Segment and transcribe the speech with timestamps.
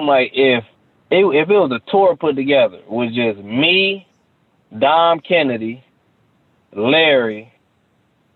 [0.00, 0.64] I'm like, if
[1.10, 4.06] it, if it was a tour put together with just me,
[4.78, 5.84] Dom Kennedy,
[6.74, 7.52] Larry,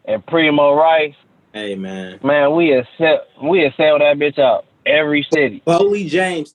[0.05, 1.15] and Primo Rice,
[1.55, 2.21] Hey man.
[2.23, 5.63] man, we sell, we sell that bitch out every city.
[5.65, 6.53] Foley James.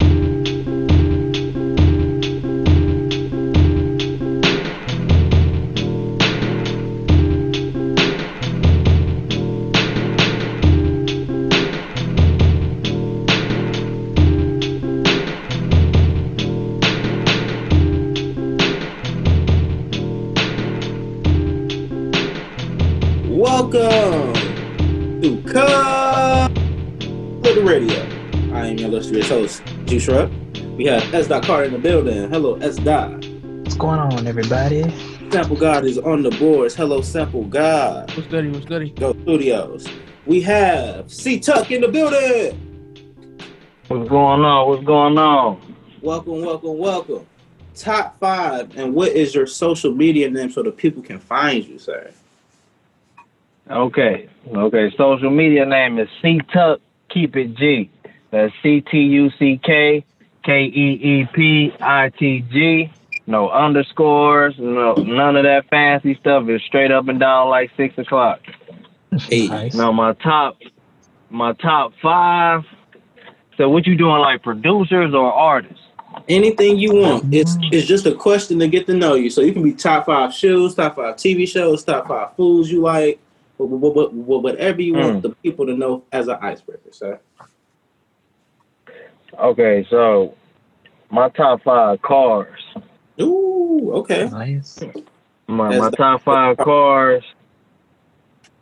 [29.90, 30.32] G Shrub.
[30.78, 31.26] We have S.
[31.26, 32.30] Dot Carter in the building.
[32.30, 32.76] Hello, S.
[32.76, 33.10] Dot.
[33.10, 34.84] What's going on, everybody?
[35.32, 36.76] Sample God is on the boards.
[36.76, 38.16] Hello, Sample God.
[38.16, 38.50] What's goody?
[38.50, 38.92] What's goody?
[38.92, 39.88] Go Studios.
[40.28, 42.56] We have C Tuck in the building.
[43.88, 44.70] What's going on?
[44.70, 45.76] What's going on?
[46.04, 47.26] Welcome, welcome, welcome.
[47.74, 51.80] Top five, and what is your social media name so the people can find you,
[51.80, 52.12] sir?
[53.68, 54.94] Okay, okay.
[54.96, 56.80] Social media name is C Tuck.
[57.10, 57.90] Keep it G.
[58.32, 60.06] That's C T U C K
[60.44, 62.92] K E E P I T G.
[63.28, 64.56] No underscores.
[64.58, 66.48] No none of that fancy stuff.
[66.48, 68.40] It's straight up and down like six o'clock.
[69.28, 69.74] Hey, Nice.
[69.74, 70.58] Now my top,
[71.30, 72.64] my top five.
[73.58, 75.84] So what you doing, like producers or artists?
[76.28, 77.34] anything you want.
[77.34, 79.30] It's it's just a question to get to know you.
[79.30, 82.82] So you can be top five shoes, top five TV shows, top five foods you
[82.82, 83.20] like,
[83.58, 85.22] wh- wh- wh- wh- whatever you want Mm.
[85.22, 87.20] the people to know as an icebreaker, sir.
[89.38, 90.36] Okay, so
[91.12, 92.60] my top five cars.
[93.22, 94.30] Ooh, okay.
[94.30, 94.80] Nice.
[95.48, 97.24] My That's my top five cars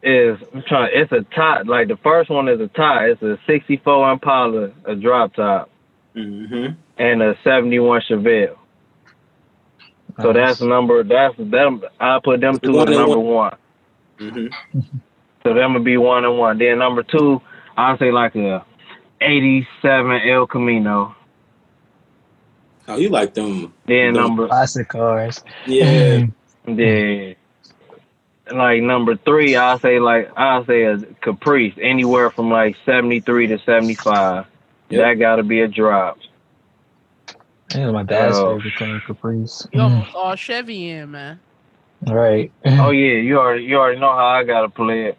[0.04, 0.92] is I'm trying.
[0.94, 1.64] It's a tie.
[1.64, 3.08] Like the first one is a tie.
[3.10, 5.70] It's a '64 Impala, a drop top,
[6.16, 6.74] Mm-hmm.
[6.98, 8.58] and a '71 Chevelle.
[10.22, 11.04] So that's number.
[11.04, 11.84] That's them.
[12.00, 13.20] I put them two One at number one.
[13.20, 13.58] one.
[14.20, 14.48] Mm-hmm.
[15.44, 16.60] So them would be one and one.
[16.60, 17.42] Then number two,
[17.78, 18.66] I'd say like a
[19.22, 21.16] '87 El Camino.
[22.88, 23.74] Oh, you like them?
[23.86, 25.44] Then Them number Classic cars.
[25.66, 26.28] Yeah.
[26.66, 27.36] Then
[28.52, 33.48] like number three, I'll say like I'll say a Caprice, anywhere from like seventy three
[33.48, 34.46] to seventy five.
[34.90, 35.02] Yep.
[35.02, 36.18] That gotta be a drop.
[37.76, 38.48] Yeah, my dad's Oh.
[38.56, 39.68] favorite car, Caprice.
[39.72, 41.42] You Mm, almost all Chevy in, man.
[42.08, 42.52] right.
[42.78, 45.14] Oh yeah, you already you already know how I gotta play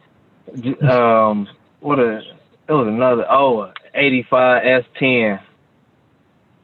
[0.53, 0.83] it.
[0.83, 1.49] Um
[1.81, 2.19] what a
[2.69, 5.41] it was another oh a eighty five S ten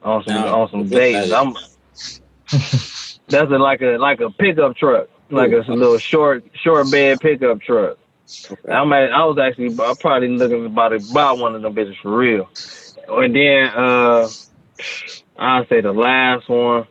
[0.02, 1.32] on some on some days.
[1.32, 1.54] I'm
[3.28, 5.08] that's a, like a like a pickup truck.
[5.30, 7.98] Like a little short short bed pickup truck.
[8.70, 11.96] I'm at, I was actually I'm probably looking about to buy one of them bitches
[12.00, 12.48] for real.
[13.08, 14.28] And then uh
[15.36, 16.86] I'll say the last one,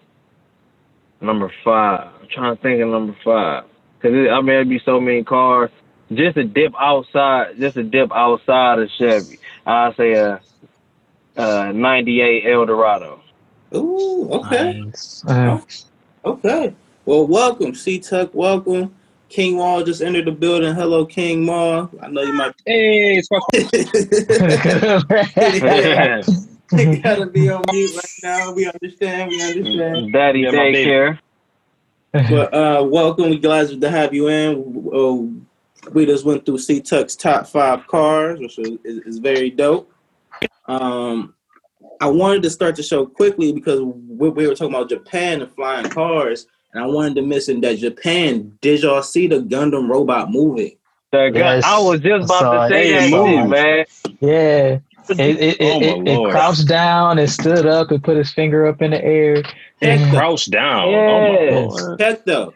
[1.21, 2.09] number five.
[2.21, 3.63] I'm trying to think of number five.
[4.01, 5.69] Cause it, I mean there'd be so many cars.
[6.11, 9.39] Just to dip outside just to dip outside of Chevy.
[9.65, 10.41] I'll say a
[11.37, 13.21] uh ninety eight Eldorado.
[13.75, 14.81] Ooh, okay.
[14.81, 15.23] Nice.
[15.27, 15.59] Uh,
[16.25, 16.73] Okay.
[17.05, 18.33] Well, welcome, C Tuck.
[18.33, 18.95] Welcome.
[19.27, 20.73] King Wall just entered the building.
[20.73, 21.89] Hello, King Wall.
[22.01, 22.53] I know you might.
[22.65, 23.27] Hey, it's
[26.71, 28.53] you gotta be on mute right now.
[28.53, 29.31] We understand.
[29.31, 30.13] We understand.
[30.13, 30.89] Daddy Yeah, my baby.
[30.89, 31.19] daycare.
[32.13, 33.31] But uh, welcome.
[33.31, 34.89] We glad to have you in.
[34.93, 35.23] Uh,
[35.91, 39.91] we just went through C Tuck's top five cars, which is, is, is very dope.
[40.67, 41.33] Um,
[42.01, 45.51] I wanted to start the show quickly because we, we were talking about Japan and
[45.53, 48.57] flying cars, and I wanted to mention that Japan.
[48.61, 50.77] Did y'all see the Gundam robot movie?
[51.11, 53.49] The gu- Yes, I was just about to say that Hey, shit, move.
[53.49, 53.85] man.
[54.19, 54.79] yeah.
[55.09, 58.65] It, it, Oh, it, it, it crouched down and stood up and put his finger
[58.65, 59.43] up in the air.
[59.81, 60.89] Check the, Crouch down.
[60.91, 61.09] Yes.
[61.11, 61.99] Oh my lord.
[61.99, 62.53] check though.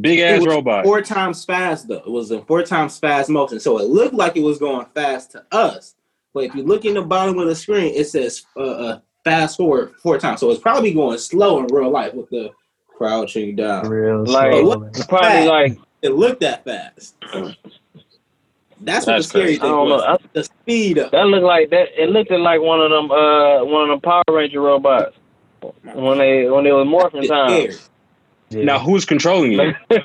[0.00, 0.84] Big It ass robot.
[0.84, 1.96] Four times fast though.
[1.96, 5.32] It was in four times fast motion, so it looked like it was going fast
[5.32, 5.94] to us.
[6.32, 9.56] But if you look in the bottom of the screen, it says uh, uh, fast
[9.56, 10.40] forward four times.
[10.40, 12.52] So it's probably going slow in real life with the
[12.86, 13.88] crouching down.
[13.88, 14.82] Real Like, slow.
[14.84, 17.16] It's probably like It looked that fast.
[18.82, 19.58] That's what That's the scary crazy.
[19.58, 19.94] I thing don't know.
[19.96, 20.04] was.
[20.06, 21.10] I, The speed up.
[21.10, 21.88] that looked like that.
[22.02, 25.16] It looked like one of them, uh, one of them Power Ranger robots
[25.82, 27.50] when they when they was morphing It's time.
[27.50, 27.76] scary.
[28.50, 28.64] Yeah.
[28.64, 29.76] Now who's controlling it?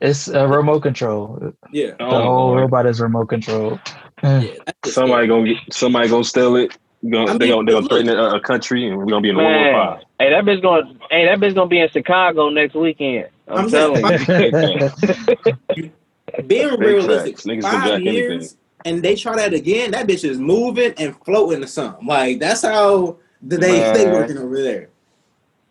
[0.00, 1.38] It's a remote control.
[1.40, 1.90] The Yeah.
[1.98, 2.60] Oh, whole Lord.
[2.60, 3.80] robot is remote control.
[4.22, 4.42] yeah
[4.84, 5.28] Somebody scary.
[5.28, 6.78] gonna get somebody gonna steal it.
[7.10, 9.30] Gonna, I they mean, gonna they gonna threaten a, a country and we're gonna be
[9.30, 10.02] in a World War Man, Five.
[10.20, 13.26] hey, that bitch gonna, hey, that bitch gonna be in Chicago next weekend.
[13.48, 14.18] I'm, I'm telling you.
[16.46, 17.36] being Big realistic.
[17.38, 18.58] Niggas five years anything.
[18.84, 22.06] and they try that again, that bitch is moving and floating to something.
[22.06, 24.90] Like that's how They they working over there.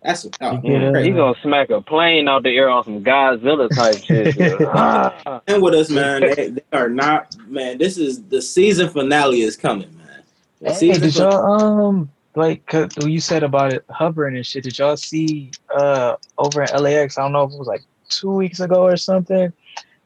[0.03, 0.93] That's oh, You get it?
[0.93, 1.09] crazy.
[1.09, 4.37] He gonna smack a plane out the air on some Godzilla type shit.
[4.67, 5.41] Ah.
[5.47, 6.21] And with us, man.
[6.21, 7.77] They, they are not, man.
[7.77, 10.23] This is the season finale is coming, man.
[10.61, 11.51] The Hey, season did fin- y'all
[11.87, 14.63] um like what you said about it hovering and shit?
[14.63, 17.17] Did y'all see uh over in LAX?
[17.17, 19.51] I don't know if it was like two weeks ago or something.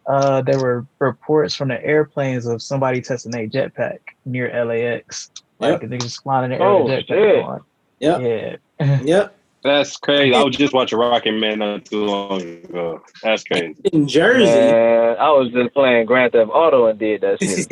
[0.07, 5.29] Uh, there were reports from the airplanes of somebody testing a jetpack near LAX.
[5.59, 7.44] Like they just flying in the air, Oh, with a jetpack shit.
[7.44, 7.61] on.
[7.99, 8.21] Yep.
[8.79, 8.97] Yeah.
[9.03, 9.35] Yep.
[9.63, 10.33] That's crazy.
[10.33, 13.03] I was just watching Rocket Man not too long ago.
[13.21, 13.75] That's crazy.
[13.93, 17.67] In Jersey, Man, I was just playing Grand Theft Auto and did that shit.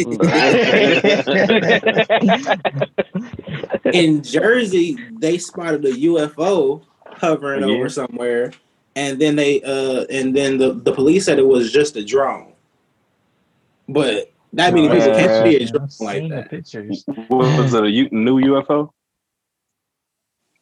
[3.95, 7.75] in Jersey, they spotted a UFO hovering Yeah.
[7.75, 8.51] over somewhere,
[8.95, 12.53] and then they uh and then the, the police said it was just a drone.
[13.87, 16.49] But that many people can't see a I've drone like that.
[16.51, 17.03] pictures.
[17.29, 17.83] What was it?
[17.83, 18.91] A U- new UFO?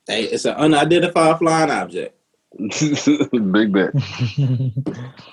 [0.08, 2.16] Hey, it's an unidentified flying object.
[2.58, 3.94] Big bet.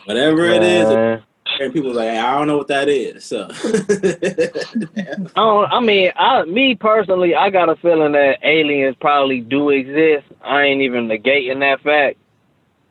[0.05, 1.23] Whatever it is, Man.
[1.61, 3.25] and people like, I don't know what that is.
[3.25, 5.33] So I don't.
[5.37, 10.27] Oh, I mean, I me personally, I got a feeling that aliens probably do exist.
[10.43, 12.19] I ain't even negating that fact.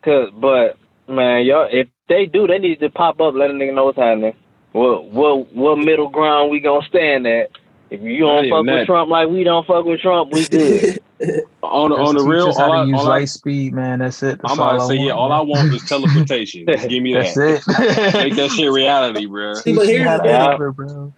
[0.03, 0.77] Cause, but
[1.07, 3.97] man, y'all, if they do, they need to pop up, let a nigga know what's
[3.97, 4.35] happening.
[4.71, 7.51] What what what middle ground we gonna stand at?
[7.89, 8.73] If you don't even fuck that.
[8.79, 10.99] with Trump like we don't fuck with Trump, we good.
[11.73, 13.29] On the, on the Just real, teach how all to I, use all I, light
[13.29, 13.99] speed, man.
[13.99, 14.39] That's it.
[14.41, 16.67] That's I'm about to all say, yeah, all I want is teleportation.
[16.67, 17.63] Just give me That's that.
[17.67, 18.13] it.
[18.13, 19.53] Make that shit reality, bro.
[19.55, 20.35] See, but here's the thing.
[20.39, 21.13] hover, bro.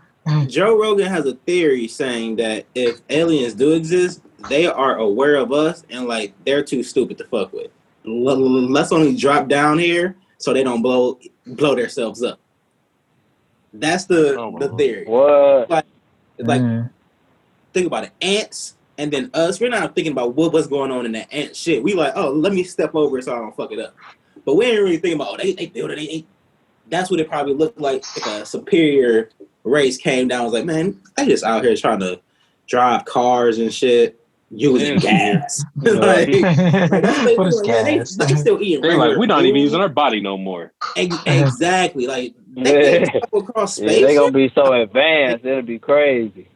[0.47, 5.51] Joe Rogan has a theory saying that if aliens do exist, they are aware of
[5.51, 7.71] us and like they're too stupid to fuck with.
[8.05, 12.39] L- l- let's only drop down here so they don't blow blow themselves up.
[13.73, 15.05] That's the Oh, the theory.
[15.05, 15.85] what?
[16.37, 16.89] It's like Mm.
[17.73, 19.59] think about it, ants and then us.
[19.59, 21.83] We're not thinking about what, was going on in that ant shit.
[21.83, 23.95] We like, oh, let me step over it so I don't fuck it up.
[24.45, 25.97] But we ain't really thinking about oh, they they build it.
[25.97, 26.25] They, they,
[26.87, 29.29] that's what it probably looked like if a superior
[29.63, 30.41] race came down.
[30.41, 32.21] and Was like, man, they just out here trying to
[32.67, 34.19] drive cars and shit
[34.51, 35.33] using Yeah.
[35.39, 35.63] gas.
[35.81, 38.17] like, that's what they what is.
[38.17, 38.81] They, still eating.
[38.81, 40.71] They're like, we're not even using our body no more.
[40.95, 42.07] Ex- exactly.
[42.07, 42.99] Like they Yeah.
[42.99, 44.05] can travel across Yeah, space.
[44.05, 46.47] they gonna be so advanced, it'll be crazy.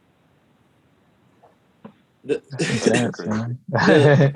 [2.26, 3.58] Dance, man.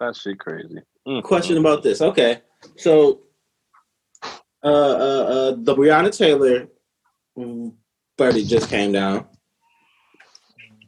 [0.00, 0.78] That shit crazy.
[1.06, 1.22] Mm.
[1.22, 2.00] question about this.
[2.00, 2.42] Okay,
[2.76, 3.22] so
[4.62, 6.68] uh, uh, uh, the Breonna Taylor
[8.16, 9.26] verdict just came down.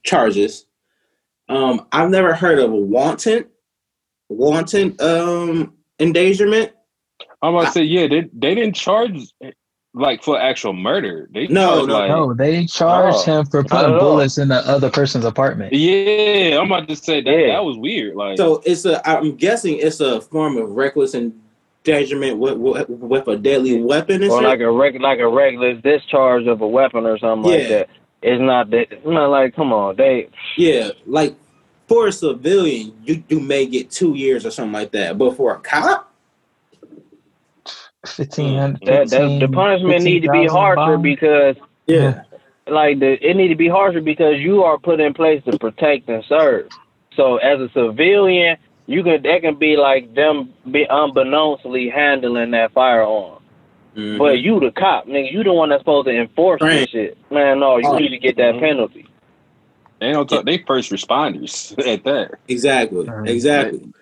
[0.04, 0.66] Charges.
[1.48, 3.46] Um, I've never heard of a wanton,
[4.28, 6.72] wanton um endangerment.
[7.42, 9.32] I'm about to say, yeah, they they didn't charge
[10.00, 11.28] like for actual murder.
[11.32, 14.90] They No, no, like, no, they charged Oh, him for putting bullets in the other
[14.90, 15.72] person's apartment.
[15.72, 17.48] Yeah, I'm about to say that Yeah.
[17.54, 18.16] that was weird.
[18.16, 19.06] Like, So it's a.
[19.08, 24.22] I'm guessing it's a form of reckless endangerment with with, with a deadly weapon.
[24.24, 24.42] Or shit?
[24.42, 27.88] like a reg- like a regular discharge of a weapon or something like that.
[28.22, 28.92] It's not that.
[28.92, 30.28] It's not like, come on, they.
[30.56, 31.34] Yeah, like
[31.88, 35.54] for a civilian, you you may get two years or something like that, but for
[35.54, 36.09] a cop,
[38.06, 38.80] Fifteen hundred.
[38.86, 41.56] That, that the punishment need to be harsher because
[41.86, 42.22] yeah,
[42.66, 46.08] like the it need to be harsher because you are put in place to protect
[46.08, 46.68] and serve.
[47.14, 52.72] So as a civilian, you can that can be like them be unbeknownstly handling that
[52.72, 53.42] firearm.
[53.94, 54.16] Mhm.
[54.18, 56.80] But you the cop, nigga, you the one that's supposed to enforce Right.
[56.80, 57.18] this shit.
[57.30, 57.98] Man, no, you Oh.
[57.98, 59.06] need to get that penalty.
[60.00, 60.46] they don't talk.
[60.46, 62.36] They first responders at that.
[62.48, 63.92] exactly, exactly.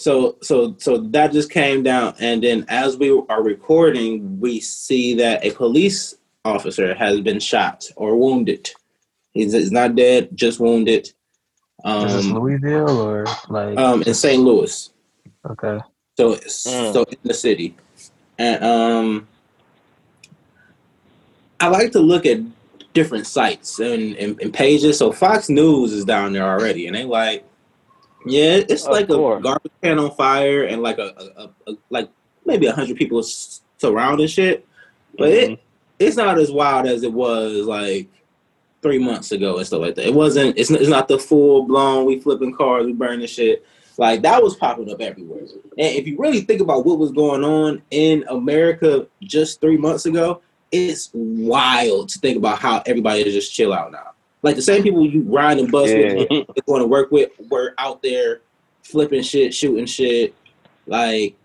[0.00, 5.14] So so so that just came down, and then as we are recording, we see
[5.16, 8.70] that a police officer has been shot or wounded.
[9.32, 11.12] He's, he's not dead, just wounded.
[11.84, 13.78] Is this Um, Louisville or like?
[13.78, 14.42] um, in St.
[14.42, 14.88] Louis.
[15.50, 15.78] okay.
[16.16, 16.92] So, Mm.
[16.94, 17.76] so in the city,
[18.38, 19.28] and um,
[21.60, 22.40] I like to look at
[22.94, 24.96] different sites and, and, and pages.
[24.96, 27.44] So Fox News is down there already, and they like,
[28.26, 29.40] yeah, it's Of like course.
[29.40, 32.08] a garbage can on fire, and like a, a, a, a like
[32.46, 33.22] maybe a hundred people
[33.78, 34.66] surrounding shit,
[35.18, 35.52] but Mhm.
[35.52, 35.60] it
[35.98, 38.08] it's not as wild as it was like
[38.82, 40.06] three months ago and stuff like that.
[40.08, 40.56] It wasn't.
[40.56, 42.06] It's not, it's not the full blown.
[42.06, 43.64] We flipping cars, we burning shit.
[43.98, 45.40] Like that was popping up everywhere.
[45.40, 50.06] And if you really think about what was going on in America just three months
[50.06, 50.40] ago,
[50.72, 54.09] it's wild to think about how everybody is just chill out now.
[54.42, 56.14] Like the same people you ride and bus Yeah.
[56.14, 58.40] with, and going to work with, were out there
[58.82, 60.34] flipping shit, shooting shit,
[60.86, 61.36] like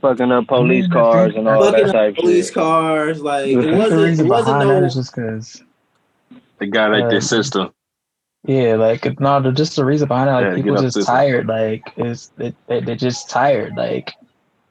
[0.00, 2.54] Fucking up police cars and all fucking that up type police shit.
[2.54, 3.20] cars.
[3.20, 4.20] Like it wasn't.
[4.20, 4.84] It wasn't no.
[4.84, 5.62] is just because
[6.58, 7.70] They got like Uh, their system.
[8.46, 11.46] Yeah, like no, just the reason behind it, like Yeah, people just to- tired.
[11.46, 13.76] Like it's they, they they're just tired.
[13.76, 14.14] Like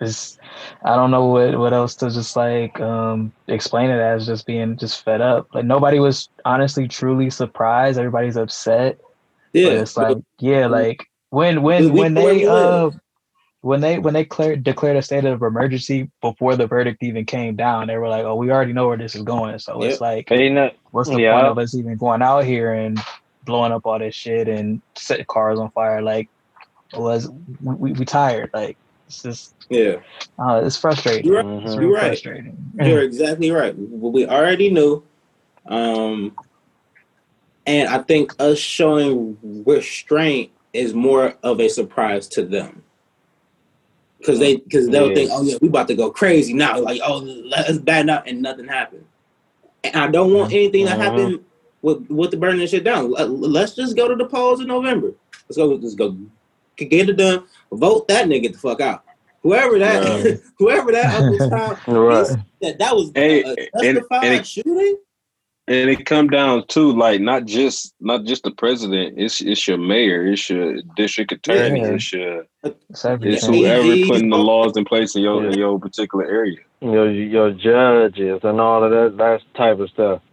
[0.02, 0.38] it's
[0.84, 4.78] I don't know what what else to just like um explain it as just being
[4.78, 5.48] just fed up.
[5.54, 7.98] Like nobody was honestly truly surprised.
[7.98, 9.00] Everybody's upset.
[9.54, 12.92] But Yeah, it's like yeah, like when when when they uh
[13.62, 17.56] when they when they declared declared a state of emergency before the verdict even came
[17.56, 19.92] down, they were like, "Oh, we already know where this is going." So Yep.
[19.92, 21.34] it's like, Ain't that what's the Yeah.
[21.34, 23.00] point of us even going out here and
[23.44, 26.02] blowing up all this shit and setting cars on fire?
[26.02, 26.30] Like,
[26.94, 27.30] was
[27.60, 28.50] we, we, we tired?
[28.54, 28.78] Like,
[29.10, 29.96] it's just yeah.
[30.38, 31.26] uh, it's frustrating.
[31.26, 31.64] You're right.
[31.64, 32.02] It's You're real right.
[32.10, 32.72] frustrating.
[32.80, 33.76] You're exactly right.
[33.78, 35.04] We already knew.
[35.66, 36.36] Um,
[37.66, 42.84] and I think us showing restraint is more of a surprise to them.
[44.26, 45.16] Cause they, cause they'll Yeah.
[45.16, 46.78] think, oh yeah, we about to go crazy now.
[46.80, 49.06] Like, oh, let's batten up, and nothing happened.
[49.84, 50.98] And I don't want anything to Mhm.
[50.98, 51.46] happen
[51.82, 53.12] with with the burning shit down.
[53.12, 55.14] Let's just go to the polls in November.
[55.48, 55.68] Let's go.
[55.68, 56.16] Let's go.
[56.86, 57.44] Get it done.
[57.72, 59.04] Vote that nigga the fuck out.
[59.44, 60.40] Whoever that, Right.
[60.58, 62.28] whoever that Uncle Tom right?
[62.62, 64.98] that that was Hey, a, a and- justified and it- shooting.
[65.68, 69.20] And it come down to like not just not just the president.
[69.20, 70.26] It's it's your mayor.
[70.26, 71.82] It's your district attorney.
[71.82, 71.88] Yeah.
[71.94, 76.26] It's your It's it's whoever putting the laws in place in your in your particular
[76.26, 76.58] area.
[76.82, 80.24] Your your judges and all of that that type of stuff.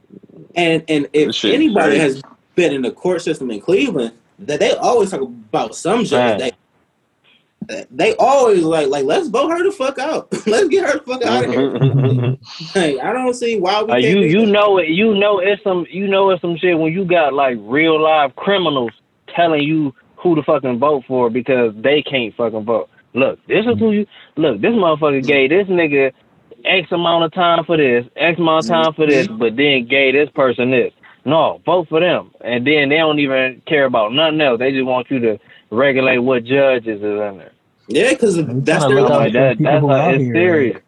[0.55, 2.15] And and if anybody crazy.
[2.15, 2.23] has
[2.55, 6.39] been in the court system in Cleveland, that they always talk about some judge.
[7.69, 10.29] They, they always like like let's vote her the fuck out.
[10.47, 12.37] let's get her the fuck out of here.
[12.75, 14.53] Like, I don't see why we Uh, you you that.
[14.53, 14.89] know it.
[14.89, 15.87] You know it's some.
[15.91, 18.93] You know it's some shit when you got like real live criminals
[19.35, 22.89] telling you who to fucking vote for because they can't fucking vote.
[23.15, 24.07] Look, this is who you.
[24.37, 26.13] Look, this motherfucker gave this nigga
[26.65, 30.15] X amount of time for this, X amount of time for this, but then gave
[30.15, 30.93] this person this.
[31.27, 34.61] No, vote for them, and then they don't even care about nothing else.
[34.61, 35.39] They just want you to
[35.71, 37.53] regulate what judges is in there.
[37.89, 39.59] Yeah, because that's tryna their look like that.
[39.59, 40.83] people That's like out it's here, serious.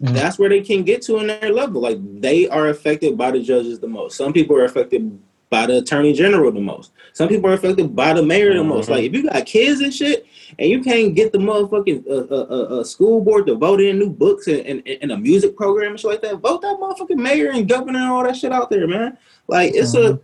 [0.00, 1.80] that's where they can get to in their level.
[1.80, 4.16] Like they are affected by the judges the most.
[4.16, 5.18] Some people are affected
[5.50, 6.90] by the attorney general the most.
[7.12, 8.88] Some people are affected by the mayor the most.
[8.88, 8.92] Mhm.
[8.92, 10.26] Like if you got kids and shit,
[10.58, 13.98] and you can't get the motherfucking uh, uh, uh, uh, school board to vote in
[13.98, 17.16] new books and, and, and a music program and shit like that, vote that motherfucking
[17.16, 19.16] mayor and governor and all that shit out there, man.
[19.48, 20.18] Like it's a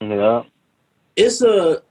[0.00, 0.42] Yeah.
[1.16, 1.82] it's a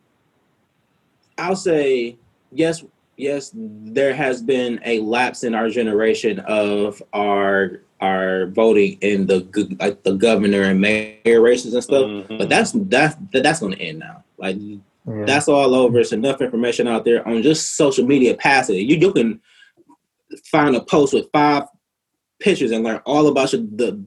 [1.37, 2.17] I'll say
[2.51, 2.83] yes,
[3.17, 9.41] yes, there has been a lapse in our generation of our our voting in the
[9.55, 12.03] g- like the governor and mayor races and stuff.
[12.05, 12.37] Mhm.
[12.37, 14.23] But that's that's that's going to end now.
[14.37, 15.23] Like Yeah.
[15.25, 15.99] that's all over.
[15.99, 18.35] It's enough information out there on just social media.
[18.35, 18.75] Pass it.
[18.75, 19.39] You you can
[20.45, 21.63] find a post with five
[22.43, 23.57] pictures and learn all about the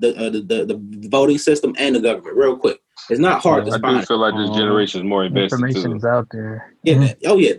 [0.02, 0.58] the, uh, the the
[1.02, 2.78] the voting system and the government real quick.
[3.10, 4.00] It's not hard Yeah, to I find.
[4.00, 5.96] do feel like this Um, generation is more invested Information too.
[5.96, 6.74] is out there.
[6.82, 6.98] Yeah.
[6.98, 7.14] man.
[7.26, 7.54] Oh yeah.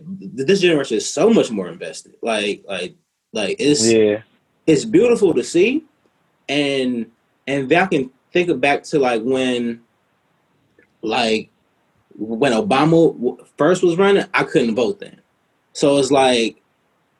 [0.49, 2.13] This generation is so much more invested.
[2.21, 2.95] Like like
[3.33, 4.21] like it's Yeah.
[4.67, 5.83] it's beautiful to see,
[6.49, 7.09] and
[7.47, 9.81] and I can think of back to like when
[11.01, 11.49] like
[12.17, 15.21] when Obama first was running, I couldn't vote then.
[15.73, 16.61] So it's like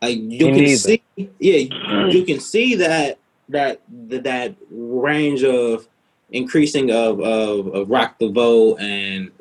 [0.02, 0.78] like you Me can neither.
[0.78, 1.02] see
[1.40, 3.18] yeah you can see that
[3.50, 5.88] that that, range of
[6.32, 9.32] increasing of, of of rock the vote and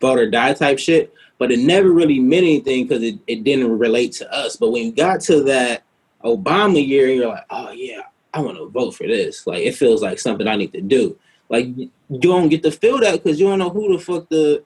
[0.00, 3.78] vote or die type shit but it never really meant anything because it, it didn't
[3.78, 4.56] relate to us.
[4.56, 5.82] But when you got to that
[6.24, 8.00] obama year you're like oh yeah
[8.32, 9.46] i want to vote for this.
[9.46, 11.18] Like it feels like something i need to do.
[11.48, 14.64] Like you don't get to feel that because you don't know who the fuck the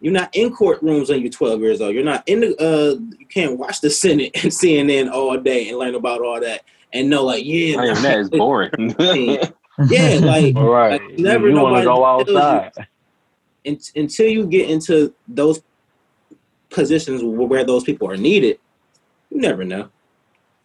[0.00, 1.94] you're not in courtrooms when you're 12 years old.
[1.94, 5.78] You're not in the uh you can't watch the Senate and CNN all day and
[5.78, 8.94] learn about all that and know like yeah I am that is boring.
[9.88, 11.00] Yeah, like- All right.
[11.00, 12.38] Like, never you want to go tells you.
[12.38, 12.86] outside.
[13.96, 15.62] until you get into those
[16.68, 18.58] positions where those people are needed,
[19.30, 19.88] you never know.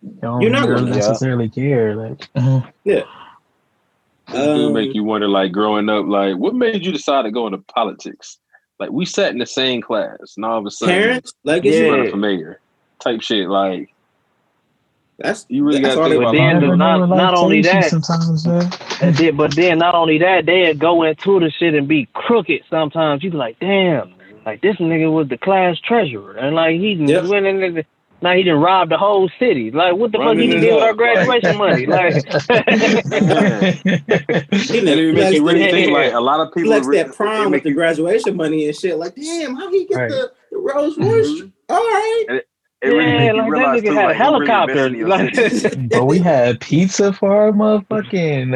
[0.02, 1.96] You don't You're not really gonna- necessarily care.
[1.96, 2.28] Like,
[2.84, 3.04] yeah.
[4.28, 7.32] It do Um, make you wonder, like growing up, like what made you decide to
[7.32, 8.40] go into politics?
[8.80, 11.78] Like we sat in the same class, and all of a sudden, Parents, like it's
[11.78, 11.88] Yeah.
[11.90, 12.60] running for mayor,
[13.00, 13.48] type shit.
[13.48, 13.94] Like
[15.20, 16.32] that's you really got to they think But about.
[16.34, 16.70] then life.
[16.72, 18.70] the- not- Never not only takes you that- sometimes, man.
[19.02, 22.62] And then, but then not only that, they go into the shit and be crooked
[22.70, 23.24] sometimes.
[23.24, 24.14] You be like, damn,
[24.46, 27.26] like this nigga was the class treasurer, and like he done Yep.
[27.26, 27.84] went in there.
[28.22, 29.72] Now he done robbed the whole city.
[29.72, 31.86] Like what the fuck he Running did with up, our graduation money?
[31.96, 32.22] Like, he
[34.80, 36.72] And it done make you really think like a lot of people.
[36.72, 38.98] flex really- that it prom with the graduation money and shit.
[38.98, 40.10] Like, damn, how he get Right.
[40.10, 41.28] the, the Rolls Royce?
[41.42, 41.52] Mhm.
[41.70, 42.42] All right,
[42.82, 44.48] It really Yeah, make you like that realize nigga too, had a like, you really
[44.48, 44.86] helicopter.
[44.88, 45.74] investing in Like- yourself.
[45.90, 48.54] but we had pizza for our motherfucking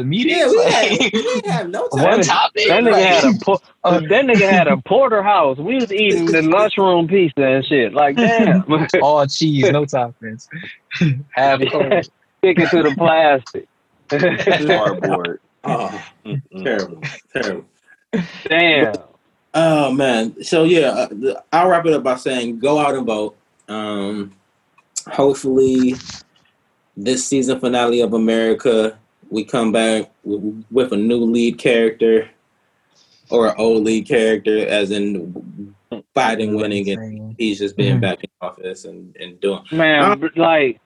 [0.00, 0.36] uh, meetings.
[0.38, 2.02] Yeah, we, had, we didn't have no time.
[2.04, 2.68] one topic.
[2.68, 5.56] That nigga like- had a por- Uh, that nigga had a porterhouse.
[5.58, 7.94] We was eating the lunchroom pizza and shit.
[7.94, 8.64] Like damn,
[9.02, 10.48] all cheese, no toppings.
[11.30, 12.10] Half cold.
[12.38, 13.66] sticking to the plastic.
[14.08, 15.40] Cardboard.
[15.64, 16.04] Oh,
[16.62, 17.64] terrible, terrible.
[18.48, 18.94] damn.
[19.54, 20.42] Oh man.
[20.42, 20.88] So yeah,
[21.24, 23.36] uh, I'll wrap it up by saying go out and vote.
[23.70, 24.34] Um,
[25.06, 25.94] hopefully,
[26.96, 28.98] this season finale of America,
[29.30, 32.28] we come back with, with a new lead character
[33.30, 35.74] or an old lead character, as in
[36.16, 38.00] Biden winning and he's just being Mhm.
[38.00, 39.62] back in office and, and doing.
[39.70, 40.80] Man, b- like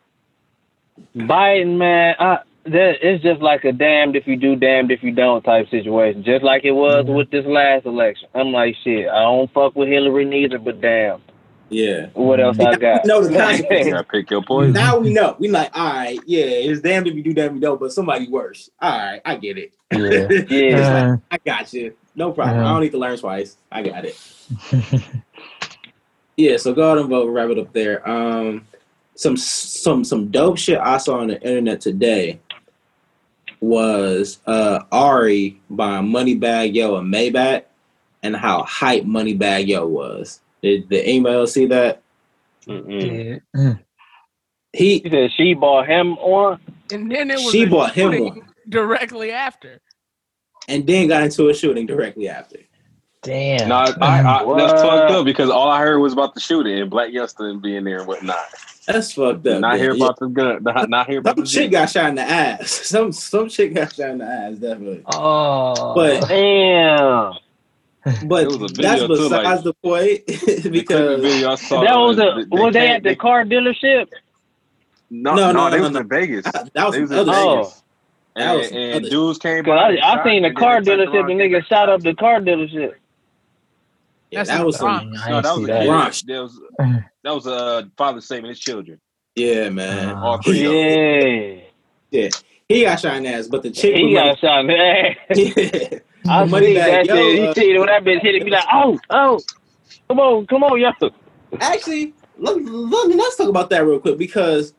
[1.16, 5.10] Biden, man, I, that it's just like a damned if you do, damned if you
[5.10, 6.22] don't type situation.
[6.22, 7.14] Just like it was Mhm.
[7.16, 8.28] with this last election.
[8.34, 11.22] I'm like, shit, I don't fuck with Hillary neither, but damn,
[11.70, 12.06] Yeah.
[12.12, 13.06] what else I got?
[13.06, 13.92] No, the You consequences.
[13.92, 14.72] gotta pick your poison.
[14.72, 15.36] Now we know.
[15.38, 17.92] We like, all right, yeah, it's damned if you do, damned if you don't, but
[17.92, 18.70] somebody worse.
[18.80, 19.72] All right, I get it.
[19.92, 20.28] Yeah.
[20.48, 21.12] yeah.
[21.12, 21.94] Uh, I got you.
[22.14, 22.58] No problem.
[22.58, 22.66] Yeah.
[22.66, 23.56] I don't need to learn twice.
[23.72, 24.18] I got it.
[26.36, 27.28] Yeah, so go out and vote.
[27.28, 28.06] Wrap it up there.
[28.08, 28.66] Um,
[29.14, 32.40] some some some dope shit I saw on the internet today
[33.60, 37.62] was uh Ari buying Moneybagg Yo and Maybach,
[38.24, 40.40] and how hype Moneybagg Yo was.
[40.64, 42.00] Did the email see that?
[42.66, 43.38] Mm-mm.
[43.54, 43.74] yeah.
[44.72, 46.58] He He said she bought him on.
[46.90, 49.78] And then it was she a bought him shooting one, directly after.
[50.66, 52.60] and then got into a shooting directly after.
[53.22, 53.68] Damn.
[53.68, 56.78] No, I, I, I, that's fucked up because all I heard was about the shooting
[56.78, 58.38] and Blac Youngsta being there and whatnot.
[58.86, 59.60] That's fucked up.
[59.60, 59.78] not man.
[59.78, 60.04] hear Yeah.
[60.04, 60.62] about the gun.
[60.62, 61.70] Not, not hear about Some the chick shit.
[61.72, 62.70] got shot in the ass.
[62.88, 65.02] Some some chick got shot in the ass, definitely.
[65.06, 65.94] Oh.
[65.94, 67.34] But Damn.
[68.26, 70.26] but It was a that's video, too, besides like- the point
[70.62, 71.82] The because video I saw.
[71.82, 74.08] That was uh, a was they came- at the car dealership?
[75.10, 76.00] No, No, no, no, they no, was no.
[76.00, 76.44] in Vegas.
[76.44, 77.62] that was They was in other Oh.
[77.62, 77.80] Vegas.
[78.36, 79.74] And, was some and dudes came Cause by.
[79.74, 81.12] I, I shot, seen the car dealership.
[81.12, 82.94] The and nigga shot up the car dealership.
[84.32, 85.12] Yeah, that was some.
[85.12, 86.12] No, that was a that.
[86.12, 86.26] kid.
[86.28, 86.60] That was
[87.22, 89.00] that was a father saving his children.
[89.36, 90.08] Yeah, man.
[90.10, 91.62] Uh, All three of them.
[92.10, 92.28] Yeah, Yeah,
[92.68, 93.94] he got shot in ass, but the chick.
[93.94, 95.16] he was got shot in ass.
[95.36, 95.98] yeah.
[96.28, 97.38] I Money see bag, that yo, shit.
[97.38, 98.44] He uh, see it when that bitch hit it.
[98.44, 99.44] Be like, oh, oh,
[100.08, 100.90] come on, come on, yo.
[101.60, 104.74] Actually, let, let, let's talk about that real quick because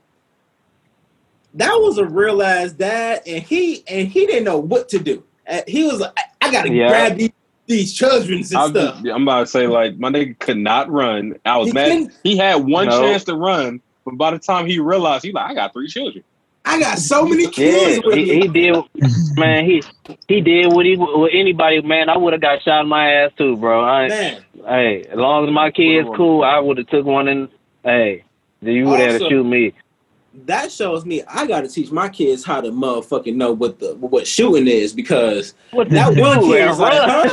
[1.53, 5.23] that was a real ass dad, and he and he didn't know what to do.
[5.47, 6.89] Uh, He was like, I, I gotta Yeah.
[6.89, 7.31] grab these,
[7.67, 8.97] these children and I'm, stuff.
[9.05, 11.36] I'm about to say like my nigga could not run.
[11.45, 12.12] I was He mad.
[12.23, 13.01] He had one No.
[13.01, 16.23] chance to run, but by the time he realized, he like, I got three children.
[16.67, 18.41] I got so many Yeah, kids with he, me.
[18.41, 18.75] he did,
[19.38, 19.65] man.
[19.65, 19.84] He
[20.28, 22.10] he did what he with anybody, man.
[22.10, 23.84] I would have got shot in my ass too, bro.
[23.84, 27.49] I, Man, hey, as long as my kids cool, I would have took one and
[27.84, 28.23] hey,
[28.62, 29.73] you would have Also- to shoot me.
[30.47, 34.25] that shows me I gotta teach my kids how to motherfucking know what the what
[34.28, 37.30] shooting is because What That one dude, kid is like, run.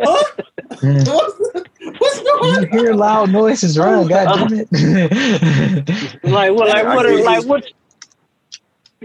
[0.00, 0.24] huh?
[0.72, 1.08] Mm.
[1.08, 4.68] what's, what's going You hear loud noises, run, god damn it.
[6.24, 6.68] like what?
[6.68, 7.06] Like what?
[7.06, 7.48] get Like you.
[7.48, 7.64] what?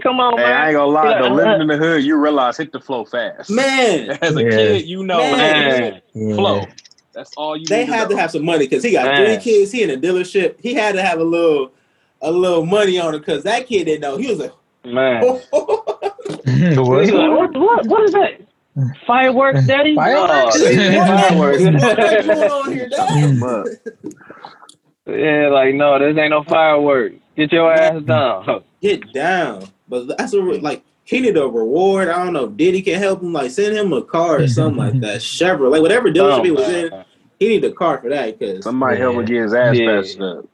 [0.02, 1.28] Come on, Hey, I ain't gonna lie though.
[1.34, 3.50] Living in the hood, you realize hit the flow fast.
[3.50, 4.50] Man, As a Yeah.
[4.50, 6.00] kid, you know Man.
[6.14, 6.34] Yeah.
[6.34, 6.68] flow.
[7.12, 7.66] That's all you.
[7.68, 8.20] they had to know.
[8.20, 9.24] have some money because he got Man.
[9.24, 9.70] three kids.
[9.70, 10.58] He in a dealership.
[10.60, 11.72] He had to have a little
[12.22, 14.16] a little money on it because that kid didn't know.
[14.16, 14.52] He was like,
[14.84, 15.20] Man.
[16.74, 17.54] The like, what?
[17.54, 18.40] what, what, what is that?
[19.06, 19.94] Fireworks, daddy?
[19.94, 20.58] Fireworks?
[20.60, 21.62] Fireworks.
[21.64, 23.20] What's going on here, Dad?
[25.06, 27.16] But yeah, like, no, this ain't no fireworks.
[27.36, 28.64] Get your ass down.
[28.80, 29.64] Get down.
[29.88, 32.08] But that's a re- like he need a reward.
[32.08, 32.44] I don't know.
[32.46, 33.32] if Diddy can help him.
[33.32, 35.20] Like send him a car or something like that.
[35.20, 37.04] Chevrolet, like whatever dealership oh, he was in,
[37.38, 40.00] he need a car for that because somebody help him get his ass Yeah.
[40.00, 40.46] patched up.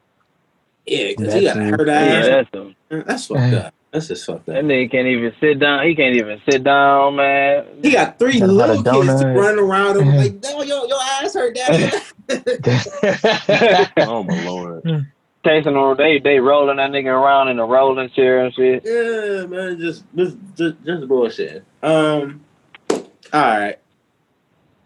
[0.86, 2.26] yeah, because he got a That's- hurt Yeah, ass.
[2.26, 2.76] that's him.
[2.88, 3.74] That's fucked up.
[3.92, 4.46] That's just fucked up.
[4.46, 4.64] That up.
[4.64, 5.86] nigga can't even sit down.
[5.86, 7.66] He can't even sit down, man.
[7.82, 9.36] He got three Got little kids donut.
[9.36, 12.02] running around him like, no, yo, your ass hurt, Dad.
[13.98, 15.06] Oh my lord.
[15.44, 18.82] Chasing him, they they rolling that nigga around in a rolling chair and shit.
[18.84, 21.64] Yeah, man, just just just, just bullshit.
[21.82, 22.44] Um,
[22.90, 23.00] all
[23.32, 23.76] right.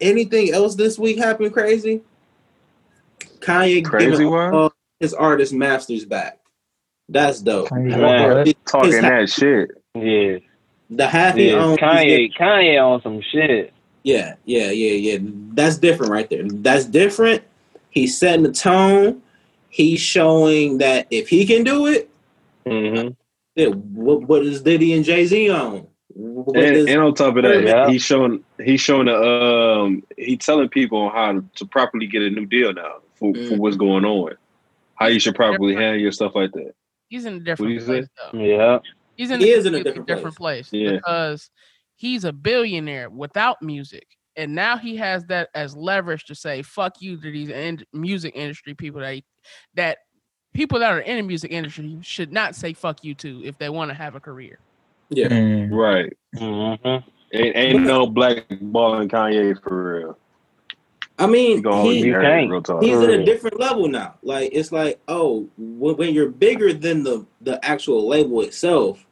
[0.01, 2.03] Anything else this week happened crazy?
[3.41, 4.71] Kanye Crazy giving one?
[5.01, 6.39] his artist masters back.
[7.09, 7.71] That's dope.
[7.73, 8.01] Man.
[8.01, 9.71] Or his- Talking his- that shit.
[9.95, 10.39] Yeah,
[10.91, 11.55] the half yeah.
[11.55, 11.75] owns.
[11.75, 13.73] is Kanye, Kanye on some shit.
[14.05, 15.19] Yeah, yeah, yeah, yeah.
[15.55, 16.45] That's different right there.
[16.45, 17.43] That's different.
[17.91, 19.23] He's setting the tone.
[19.75, 22.09] He's showing that if he can do it,
[22.65, 23.09] Mm-hmm.
[23.57, 25.87] then what, what is Diddy and Jay Z on?
[26.17, 27.91] And, is- and on top of that, Yeah.
[27.91, 32.31] he's showing he's showing the um he telling people how to, to properly get a
[32.31, 33.59] new deal now for, for Mm.
[33.59, 34.35] what's going on.
[34.95, 36.73] how you should probably handle your stuff like that.
[37.09, 38.39] He's in a different place though.
[38.39, 38.79] Yeah.
[39.17, 40.93] He's in He a is in a completely different place, Yeah.
[40.93, 41.51] because
[41.97, 44.07] he's a billionaire without music,
[44.37, 48.33] and now he has that as leverage to say "fuck you" to these in- music
[48.37, 49.25] industry people that he,
[49.75, 49.99] that
[50.53, 53.69] people that are in the music industry should not say "fuck you" to if they
[53.69, 54.59] want to have a career.
[55.11, 55.29] Yeah.
[55.29, 55.71] Mm.
[55.73, 56.13] Right.
[56.37, 57.09] Mm-hmm.
[57.33, 60.19] Ain't, ain't no black balling Kanye for real.
[61.19, 62.43] I mean, You he, your can't.
[62.43, 62.83] head real talk.
[62.83, 64.15] he's in a different level now.
[64.23, 69.05] Like it's like, oh, when, when you're bigger than the the actual label itself,